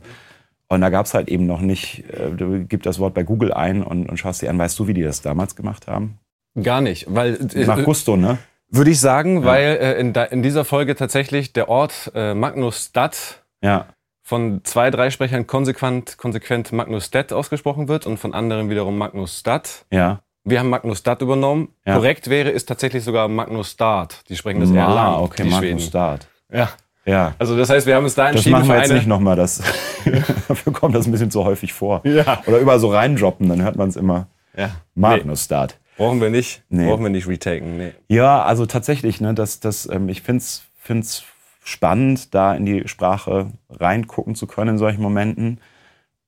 Und 0.69 0.81
da 0.81 0.89
gab 0.89 1.07
es 1.07 1.15
halt 1.15 1.29
eben 1.29 1.47
noch 1.47 1.61
nicht, 1.61 2.05
äh, 2.11 2.31
du 2.31 2.65
gibst 2.65 2.87
das 2.87 2.99
Wort 2.99 3.15
bei 3.15 3.25
Google 3.25 3.53
ein 3.53 3.83
und, 3.83 4.09
und 4.09 4.17
schaust 4.19 4.43
dir 4.43 4.51
an, 4.51 4.59
weißt 4.59 4.79
du, 4.79 4.87
wie 4.87 4.95
die 4.95 5.03
das 5.03 5.21
damals 5.21 5.57
gemacht 5.57 5.89
haben? 5.89 6.19
Gar 6.61 6.81
nicht, 6.81 7.07
weil. 7.09 7.39
Äh, 7.55 7.67
Nach 7.67 7.83
Gusto, 7.85 8.17
ne? 8.17 8.39
Würde 8.69 8.91
ich 8.91 9.01
sagen, 9.01 9.41
ja. 9.41 9.45
weil 9.45 9.79
äh, 9.81 10.01
in, 10.01 10.13
da, 10.13 10.25
in 10.25 10.43
dieser 10.43 10.65
Folge 10.65 10.95
tatsächlich 10.95 11.53
der 11.53 11.69
Ort 11.69 12.13
äh, 12.15 12.35
Magnusstadt 12.35 13.43
ja. 13.63 13.87
von 14.23 14.61
zwei, 14.63 14.93
drei 14.93 15.11
Sprechern 15.11 15.49
konsequent, 15.49 16.19
konsequent 16.19 16.71
Magnusstedt 16.71 17.33
ausgesprochen 17.33 17.89
wird 17.89 18.07
und 18.07 18.19
von 18.19 18.33
anderen 18.33 18.71
wiederum 18.71 18.97
Magnusstadt. 18.97 19.87
Ja. 19.91 20.21
Wir 20.51 20.59
haben 20.59 20.69
Magnus 20.69 21.03
Dart 21.03 21.23
übernommen. 21.23 21.69
Ja. 21.87 21.95
Korrekt 21.95 22.29
wäre, 22.29 22.51
ist 22.51 22.67
tatsächlich 22.69 23.05
sogar 23.05 23.29
Magnus 23.29 23.77
Dart. 23.77 24.29
Die 24.29 24.37
sprechen 24.37 24.61
das 24.61 24.71
eher 24.71 24.87
ah, 24.87 24.95
lang. 24.95 25.23
okay, 25.23 25.45
die 25.45 25.51
Magnus 25.51 25.91
Dart. 25.91 26.27
Ja. 26.53 26.71
Ja. 27.07 27.35
Also 27.39 27.57
das 27.57 27.71
heißt, 27.71 27.87
wir 27.87 27.95
haben 27.95 28.05
uns 28.05 28.15
da 28.15 28.29
entschieden. 28.29 28.53
Das 28.53 28.67
machen 28.67 28.75
wir 28.75 28.81
jetzt 28.81 28.93
nicht 28.93 29.07
nochmal. 29.07 29.37
Das 29.37 29.63
dafür 30.49 30.73
kommt 30.73 30.95
das 30.95 31.07
ein 31.07 31.13
bisschen 31.13 31.31
zu 31.31 31.45
häufig 31.45 31.73
vor. 31.73 32.03
Ja. 32.05 32.43
Oder 32.47 32.59
überall 32.59 32.79
so 32.79 32.91
reindroppen, 32.91 33.49
dann 33.49 33.63
hört 33.63 33.77
man 33.77 33.89
es 33.89 33.97
immer. 33.97 34.27
Ja. 34.57 34.71
Magnus 34.95 35.49
nee. 35.49 35.55
Dart. 35.55 35.79
Brauchen 35.97 36.21
wir 36.21 36.31
nicht. 36.31 36.63
Nee. 36.69 36.87
Brauchen 36.89 37.03
wir 37.03 37.11
nicht 37.11 37.29
retaken. 37.29 37.77
Nee. 37.77 37.93
Ja, 38.09 38.43
also 38.43 38.67
tatsächlich, 38.67 39.21
ne, 39.21 39.35
das, 39.35 39.61
das, 39.61 39.89
ähm, 39.91 40.09
ich 40.09 40.23
finde 40.23 40.41
es 40.41 40.63
find's 40.79 41.25
spannend, 41.63 42.35
da 42.35 42.55
in 42.55 42.65
die 42.65 42.89
Sprache 42.89 43.49
reingucken 43.69 44.35
zu 44.35 44.47
können 44.47 44.71
in 44.71 44.79
solchen 44.79 45.03
Momenten. 45.03 45.61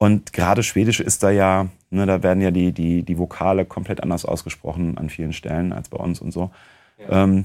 Und 0.03 0.33
gerade 0.33 0.65
Schwedisch 0.65 0.99
ist 0.99 1.23
da 1.23 1.31
ja, 1.31 1.69
ne, 1.91 2.07
da 2.07 2.25
werden 2.25 2.41
ja 2.41 2.51
die, 2.51 2.73
die, 2.73 3.05
die 3.05 3.19
Vokale 3.19 3.65
komplett 3.65 4.03
anders 4.03 4.25
ausgesprochen 4.25 4.99
an 4.99 5.11
vielen 5.11 5.33
Stellen 5.33 5.73
als 5.73 5.91
bei 5.91 5.97
uns 5.97 6.21
und 6.21 6.33
so. 6.33 6.51
Ja. 6.99 7.23
Ähm, 7.23 7.45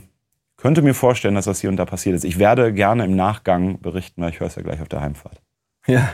könnte 0.56 0.82
mir 0.82 0.96
vorstellen, 0.96 1.36
dass 1.36 1.46
das 1.46 1.62
hier 1.62 1.70
und 1.70 1.76
da 1.76 1.86
passiert 1.86 2.15
ist. 2.15 2.24
Ich 2.24 2.39
werde 2.39 2.74
gerne 2.74 3.06
im 3.06 3.15
Nachgang 3.15 3.80
berichten, 3.80 4.24
weil 4.24 4.32
ich 4.32 4.39
höre 4.39 4.48
es 4.48 4.56
ja 4.56 4.63
gleich 4.63 4.82
auf 4.82 4.89
der 4.89 5.02
Heimfahrt. 5.02 5.39
Ja, 5.86 6.10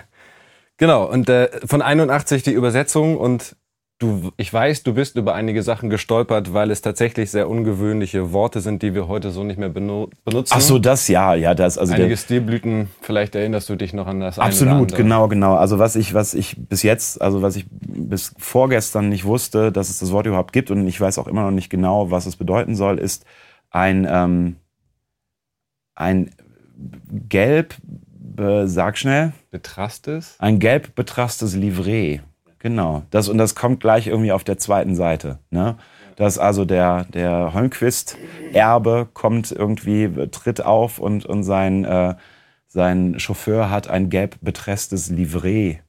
genau. 0.75 1.10
Und 1.10 1.29
äh, 1.29 1.65
von 1.65 1.82
81 1.82 2.43
die 2.43 2.51
Übersetzung 2.51 3.15
und 3.15 3.56
Du, 3.99 4.32
ich 4.38 4.51
weiß, 4.51 4.84
du 4.84 4.95
bist 4.95 5.15
über 5.15 5.34
einige 5.34 5.63
Sachen 5.63 5.89
gestolpert, 5.89 6.53
weil 6.53 6.71
es 6.71 6.82
tatsächlich 6.82 7.32
sehr 7.32 7.47
ungewöhnliche 7.47 8.34
Worte 8.34 8.60
sind, 8.60 8.82
die 8.82 8.93
wir 8.93 9.08
heute 9.08 9.32
so 9.32 9.43
nicht 9.43 9.58
mehr 9.58 9.69
benutzen. 9.69 10.13
Ach 10.49 10.60
so, 10.60 10.77
das 10.77 11.08
ja, 11.08 11.36
ja, 11.36 11.53
das 11.53 11.77
also 11.77 11.93
einige 11.93 12.17
Stilblüten. 12.17 12.89
Vielleicht 13.01 13.36
erinnerst 13.36 13.69
du 13.69 13.75
dich 13.75 13.93
noch 13.93 14.08
an 14.08 14.19
das. 14.19 14.39
Absolut, 14.39 14.95
genau, 14.95 15.27
genau. 15.27 15.56
Also 15.56 15.79
was 15.79 15.95
ich, 15.95 16.13
was 16.13 16.34
ich 16.34 16.58
bis 16.58 16.84
jetzt, 16.84 17.21
also 17.21 17.41
was 17.41 17.56
ich 17.56 17.65
bis 17.69 18.34
vorgestern 18.38 19.10
nicht 19.10 19.25
wusste, 19.25 19.71
dass 19.71 19.89
es 19.89 19.99
das 19.99 20.12
Wort 20.12 20.25
überhaupt 20.25 20.51
gibt 20.51 20.69
und 20.69 20.86
ich 20.88 20.99
weiß 20.99 21.17
auch 21.17 21.27
immer 21.27 21.43
noch 21.43 21.51
nicht 21.51 21.69
genau, 21.69 22.12
was 22.12 22.25
es 22.25 22.36
bedeuten 22.36 22.75
soll, 22.75 22.99
ist 22.99 23.25
ein 23.69 24.06
ähm, 24.10 24.58
ein 25.95 26.32
gelb, 27.29 27.75
sag 28.65 28.97
schnell. 28.97 29.34
Betrasstes? 29.51 30.36
Ein 30.39 30.60
gelb 30.60 30.95
betrasstes 30.95 31.56
Livret. 31.56 32.21
Genau. 32.63 33.04
Das, 33.12 33.28
und 33.28 33.38
das 33.38 33.56
kommt 33.56 33.82
gleich 33.82 34.08
irgendwie 34.08 34.32
auf 34.32 34.45
der 34.45 34.58
zweiten 34.58 34.95
Seite. 34.95 35.39
Ne? 35.52 35.76
Dass 36.15 36.39
also 36.39 36.63
der, 36.63 37.04
der 37.06 37.54
Holmquist-Erbe 37.54 39.10
kommt 39.13 39.52
irgendwie, 39.52 40.10
tritt 40.32 40.63
auf 40.63 40.97
und, 40.97 41.26
und 41.26 41.43
sein, 41.43 41.84
äh, 41.84 42.15
sein 42.69 43.19
Chauffeur 43.19 43.69
hat 43.69 43.89
ein 43.89 44.10
gelb 44.10 44.38
betresstes 44.39 45.10
Livret 45.10 45.80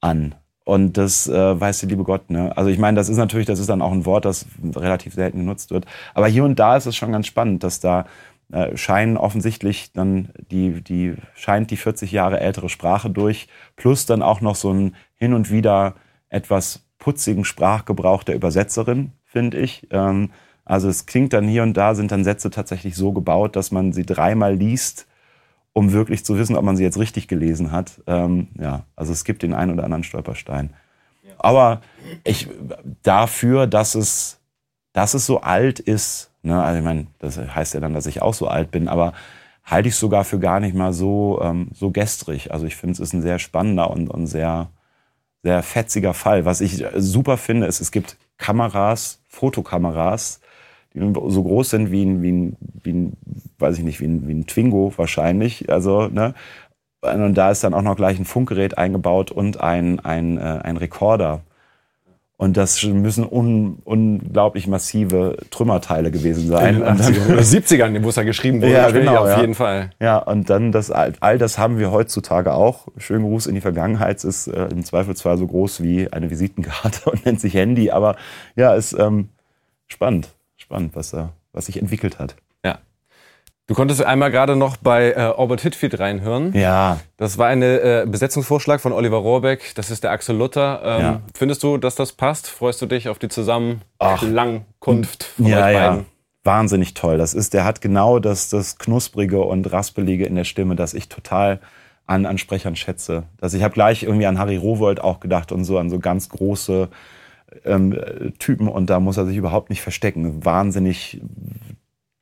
an. 0.00 0.34
Und 0.64 0.96
das 0.96 1.28
äh, 1.28 1.60
weiß 1.60 1.78
der 1.78 1.90
liebe 1.90 2.02
Gott. 2.02 2.28
Ne? 2.28 2.52
Also 2.56 2.70
ich 2.70 2.78
meine, 2.78 2.96
das 2.96 3.08
ist 3.08 3.18
natürlich, 3.18 3.46
das 3.46 3.60
ist 3.60 3.68
dann 3.68 3.80
auch 3.80 3.92
ein 3.92 4.04
Wort, 4.04 4.24
das 4.24 4.46
relativ 4.74 5.14
selten 5.14 5.38
genutzt 5.38 5.70
wird. 5.70 5.86
Aber 6.12 6.26
hier 6.26 6.42
und 6.42 6.58
da 6.58 6.76
ist 6.76 6.86
es 6.86 6.96
schon 6.96 7.12
ganz 7.12 7.28
spannend, 7.28 7.62
dass 7.62 7.78
da 7.78 8.06
äh, 8.50 8.76
scheinen 8.76 9.16
offensichtlich 9.16 9.92
dann 9.92 10.30
die, 10.50 10.82
die 10.82 11.14
scheint 11.36 11.70
die 11.70 11.76
40 11.76 12.10
Jahre 12.10 12.40
ältere 12.40 12.68
Sprache 12.68 13.10
durch, 13.10 13.46
plus 13.76 14.06
dann 14.06 14.22
auch 14.22 14.40
noch 14.40 14.56
so 14.56 14.72
ein 14.72 14.96
hin 15.14 15.32
und 15.32 15.52
wieder 15.52 15.94
etwas 16.28 16.86
putzigen 16.98 17.44
Sprachgebrauch 17.44 18.22
der 18.22 18.34
Übersetzerin, 18.34 19.12
finde 19.24 19.58
ich. 19.58 19.86
Ähm, 19.90 20.30
also 20.64 20.88
es 20.88 21.06
klingt 21.06 21.32
dann 21.32 21.46
hier 21.46 21.62
und 21.62 21.74
da, 21.74 21.94
sind 21.94 22.10
dann 22.10 22.24
Sätze 22.24 22.50
tatsächlich 22.50 22.96
so 22.96 23.12
gebaut, 23.12 23.54
dass 23.54 23.70
man 23.70 23.92
sie 23.92 24.04
dreimal 24.04 24.54
liest, 24.54 25.06
um 25.72 25.92
wirklich 25.92 26.24
zu 26.24 26.38
wissen, 26.38 26.56
ob 26.56 26.64
man 26.64 26.76
sie 26.76 26.82
jetzt 26.82 26.98
richtig 26.98 27.28
gelesen 27.28 27.70
hat. 27.70 28.02
Ähm, 28.06 28.48
ja, 28.58 28.84
also 28.96 29.12
es 29.12 29.24
gibt 29.24 29.42
den 29.42 29.54
einen 29.54 29.72
oder 29.72 29.84
anderen 29.84 30.04
Stolperstein. 30.04 30.70
Aber 31.38 31.82
ich 32.24 32.48
dafür, 33.02 33.66
dass 33.66 33.94
es, 33.94 34.40
dass 34.92 35.14
es 35.14 35.26
so 35.26 35.40
alt 35.42 35.78
ist, 35.78 36.30
ne, 36.42 36.62
also 36.62 36.78
ich 36.78 36.84
meine, 36.84 37.06
das 37.18 37.38
heißt 37.38 37.74
ja 37.74 37.80
dann, 37.80 37.94
dass 37.94 38.06
ich 38.06 38.22
auch 38.22 38.34
so 38.34 38.48
alt 38.48 38.70
bin, 38.70 38.88
aber 38.88 39.12
halte 39.64 39.88
ich 39.88 39.96
sogar 39.96 40.24
für 40.24 40.38
gar 40.38 40.60
nicht 40.60 40.74
mal 40.74 40.92
so, 40.92 41.40
ähm, 41.42 41.68
so 41.74 41.90
gestrig. 41.90 42.52
Also 42.52 42.66
ich 42.66 42.76
finde, 42.76 42.94
es 42.94 43.00
ist 43.00 43.12
ein 43.12 43.22
sehr 43.22 43.38
spannender 43.38 43.90
und, 43.90 44.08
und 44.08 44.26
sehr 44.26 44.70
sehr 45.46 45.62
fetziger 45.62 46.12
Fall. 46.12 46.44
Was 46.44 46.60
ich 46.60 46.84
super 46.96 47.36
finde, 47.36 47.68
ist, 47.68 47.80
es 47.80 47.92
gibt 47.92 48.16
Kameras, 48.36 49.22
Fotokameras, 49.28 50.40
die 50.92 50.98
so 51.28 51.44
groß 51.44 51.70
sind 51.70 51.92
wie 51.92 52.04
ein, 52.04 52.20
wie 52.20 52.32
ein, 52.32 52.56
wie 52.82 52.92
ein 52.92 53.16
weiß 53.60 53.78
ich 53.78 53.84
nicht, 53.84 54.00
wie 54.00 54.06
ein, 54.06 54.26
wie 54.26 54.34
ein 54.34 54.46
Twingo 54.46 54.92
wahrscheinlich. 54.96 55.70
Also, 55.70 56.08
ne? 56.08 56.34
Und 57.00 57.34
da 57.34 57.52
ist 57.52 57.62
dann 57.62 57.74
auch 57.74 57.82
noch 57.82 57.94
gleich 57.94 58.18
ein 58.18 58.24
Funkgerät 58.24 58.76
eingebaut 58.76 59.30
und 59.30 59.60
ein, 59.60 60.00
ein, 60.00 60.36
äh, 60.38 60.40
ein 60.64 60.76
Rekorder. 60.76 61.42
Und 62.38 62.58
das 62.58 62.82
müssen 62.84 63.26
un, 63.26 63.78
unglaublich 63.84 64.66
massive 64.66 65.38
Trümmerteile 65.50 66.10
gewesen 66.10 66.48
sein. 66.48 66.74
In 66.74 66.80
den 66.82 66.88
80ern 66.88 67.32
oder 67.32 67.40
70ern, 67.42 68.04
wo 68.04 68.10
es 68.10 68.16
da 68.16 68.24
geschrieben 68.24 68.60
wurde. 68.60 68.72
Ja, 68.72 68.90
genau, 68.90 69.22
auf 69.22 69.28
ja. 69.28 69.40
jeden 69.40 69.54
Fall. 69.54 69.90
Ja, 70.00 70.18
und 70.18 70.50
dann 70.50 70.70
das, 70.70 70.90
all 70.90 71.38
das 71.38 71.56
haben 71.56 71.78
wir 71.78 71.92
heutzutage 71.92 72.52
auch. 72.52 72.88
Schönen 72.98 73.24
Gruß 73.24 73.46
in 73.46 73.54
die 73.54 73.62
Vergangenheit. 73.62 74.18
Es 74.18 74.24
ist 74.24 74.48
äh, 74.48 74.66
im 74.66 74.84
Zweifelsfall 74.84 75.38
so 75.38 75.46
groß 75.46 75.82
wie 75.82 76.12
eine 76.12 76.28
Visitenkarte 76.28 77.10
und 77.10 77.24
nennt 77.24 77.40
sich 77.40 77.54
Handy. 77.54 77.90
Aber 77.90 78.16
ja, 78.54 78.74
ist 78.74 78.92
ähm, 78.98 79.30
spannend. 79.86 80.34
Spannend, 80.58 80.94
was, 80.94 81.12
da, 81.12 81.32
was 81.52 81.66
sich 81.66 81.80
entwickelt 81.80 82.18
hat. 82.18 82.36
Du 83.68 83.74
konntest 83.74 84.04
einmal 84.04 84.30
gerade 84.30 84.54
noch 84.54 84.76
bei 84.76 85.10
äh, 85.10 85.32
Orbit 85.36 85.60
Hitfeed 85.60 85.98
reinhören. 85.98 86.52
Ja. 86.52 87.00
Das 87.16 87.36
war 87.36 87.48
ein 87.48 87.62
äh, 87.62 88.06
Besetzungsvorschlag 88.08 88.80
von 88.80 88.92
Oliver 88.92 89.16
Rohrbeck. 89.16 89.74
Das 89.74 89.90
ist 89.90 90.04
der 90.04 90.12
Axel 90.12 90.36
Luther. 90.36 90.82
Ähm, 90.84 91.00
ja. 91.00 91.20
Findest 91.34 91.64
du, 91.64 91.76
dass 91.76 91.96
das 91.96 92.12
passt? 92.12 92.46
Freust 92.46 92.80
du 92.80 92.86
dich 92.86 93.08
auf 93.08 93.18
die 93.18 93.28
Zusammenklangkunft 93.28 95.24
von 95.24 95.46
ja, 95.46 95.56
euch 95.56 95.74
beiden? 95.74 95.98
Ja. 95.98 96.04
Wahnsinnig 96.44 96.94
toll. 96.94 97.18
Das 97.18 97.34
ist, 97.34 97.54
der 97.54 97.64
hat 97.64 97.80
genau 97.80 98.20
das, 98.20 98.50
das 98.50 98.78
Knusprige 98.78 99.40
und 99.40 99.72
Raspelige 99.72 100.26
in 100.26 100.36
der 100.36 100.44
Stimme, 100.44 100.76
das 100.76 100.94
ich 100.94 101.08
total 101.08 101.58
an, 102.06 102.24
an 102.24 102.38
Sprechern 102.38 102.76
schätze. 102.76 103.24
Dass 103.38 103.52
ich 103.52 103.64
habe 103.64 103.74
gleich 103.74 104.04
irgendwie 104.04 104.26
an 104.26 104.38
Harry 104.38 104.56
Rowold 104.56 105.00
auch 105.00 105.18
gedacht 105.18 105.50
und 105.50 105.64
so 105.64 105.76
an 105.78 105.90
so 105.90 105.98
ganz 105.98 106.28
große 106.28 106.88
ähm, 107.64 107.98
Typen 108.38 108.68
und 108.68 108.90
da 108.90 109.00
muss 109.00 109.16
er 109.16 109.26
sich 109.26 109.36
überhaupt 109.36 109.70
nicht 109.70 109.82
verstecken. 109.82 110.44
Wahnsinnig 110.44 111.20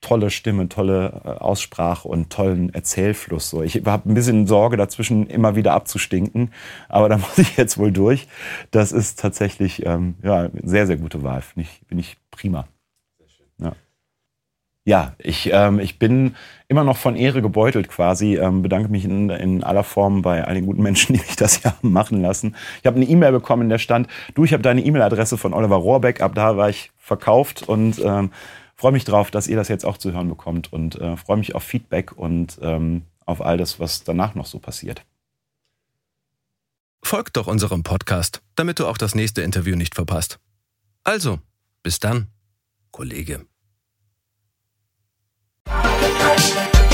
tolle 0.04 0.30
Stimme, 0.30 0.68
tolle 0.68 1.22
äh, 1.24 1.28
Aussprache 1.28 2.06
und 2.06 2.30
tollen 2.30 2.72
Erzählfluss. 2.74 3.48
So, 3.48 3.62
ich 3.62 3.82
habe 3.86 4.08
ein 4.08 4.14
bisschen 4.14 4.46
Sorge 4.46 4.76
dazwischen 4.76 5.26
immer 5.26 5.56
wieder 5.56 5.72
abzustinken, 5.72 6.52
aber 6.88 7.08
da 7.08 7.16
muss 7.18 7.38
ich 7.38 7.56
jetzt 7.56 7.78
wohl 7.78 7.90
durch. 7.90 8.28
Das 8.70 8.92
ist 8.92 9.18
tatsächlich 9.18 9.84
ähm, 9.86 10.14
ja 10.22 10.50
sehr 10.62 10.86
sehr 10.86 10.98
gute 10.98 11.22
Wahl. 11.22 11.40
Finde 11.40 11.68
ich, 11.68 11.86
bin 11.88 11.98
ich 11.98 12.16
prima. 12.30 12.66
Ja. 13.58 13.72
Ja, 14.86 15.14
ich, 15.16 15.50
ähm, 15.50 15.78
ich 15.78 15.98
bin 15.98 16.34
immer 16.68 16.84
noch 16.84 16.98
von 16.98 17.16
Ehre 17.16 17.40
gebeutelt 17.40 17.88
quasi. 17.88 18.36
Ähm, 18.36 18.60
bedanke 18.60 18.90
mich 18.90 19.06
in, 19.06 19.30
in 19.30 19.64
aller 19.64 19.84
Form 19.84 20.20
bei 20.20 20.44
all 20.44 20.54
den 20.54 20.66
guten 20.66 20.82
Menschen, 20.82 21.12
die 21.14 21.20
mich 21.20 21.36
das 21.36 21.62
ja 21.62 21.74
machen 21.80 22.20
lassen. 22.20 22.54
Ich 22.80 22.86
habe 22.86 22.96
eine 22.96 23.06
E-Mail 23.06 23.32
bekommen, 23.32 23.62
in 23.62 23.68
der 23.70 23.78
stand, 23.78 24.08
du, 24.34 24.44
ich 24.44 24.52
habe 24.52 24.62
deine 24.62 24.84
E-Mail-Adresse 24.84 25.38
von 25.38 25.54
Oliver 25.54 25.76
Rohrbeck, 25.76 26.20
ab 26.20 26.34
da 26.34 26.58
war 26.58 26.68
ich 26.68 26.90
verkauft 26.98 27.66
und 27.66 27.98
ähm, 28.04 28.30
freue 28.74 28.92
mich 28.92 29.04
drauf, 29.04 29.30
dass 29.30 29.48
ihr 29.48 29.56
das 29.56 29.68
jetzt 29.68 29.84
auch 29.84 29.98
zu 29.98 30.12
hören 30.12 30.28
bekommt 30.28 30.72
und 30.72 30.96
äh, 30.96 31.16
freue 31.16 31.36
mich 31.36 31.54
auf 31.54 31.62
Feedback 31.62 32.12
und 32.12 32.58
ähm, 32.62 33.02
auf 33.26 33.40
all 33.40 33.56
das, 33.56 33.80
was 33.80 34.04
danach 34.04 34.34
noch 34.34 34.46
so 34.46 34.58
passiert. 34.58 35.04
Folgt 37.02 37.36
doch 37.36 37.46
unserem 37.46 37.82
Podcast, 37.82 38.42
damit 38.54 38.78
du 38.78 38.86
auch 38.86 38.98
das 38.98 39.14
nächste 39.14 39.42
Interview 39.42 39.76
nicht 39.76 39.94
verpasst. 39.94 40.38
Also, 41.02 41.38
bis 41.82 41.98
dann, 41.98 42.28
Kollege. 42.90 43.46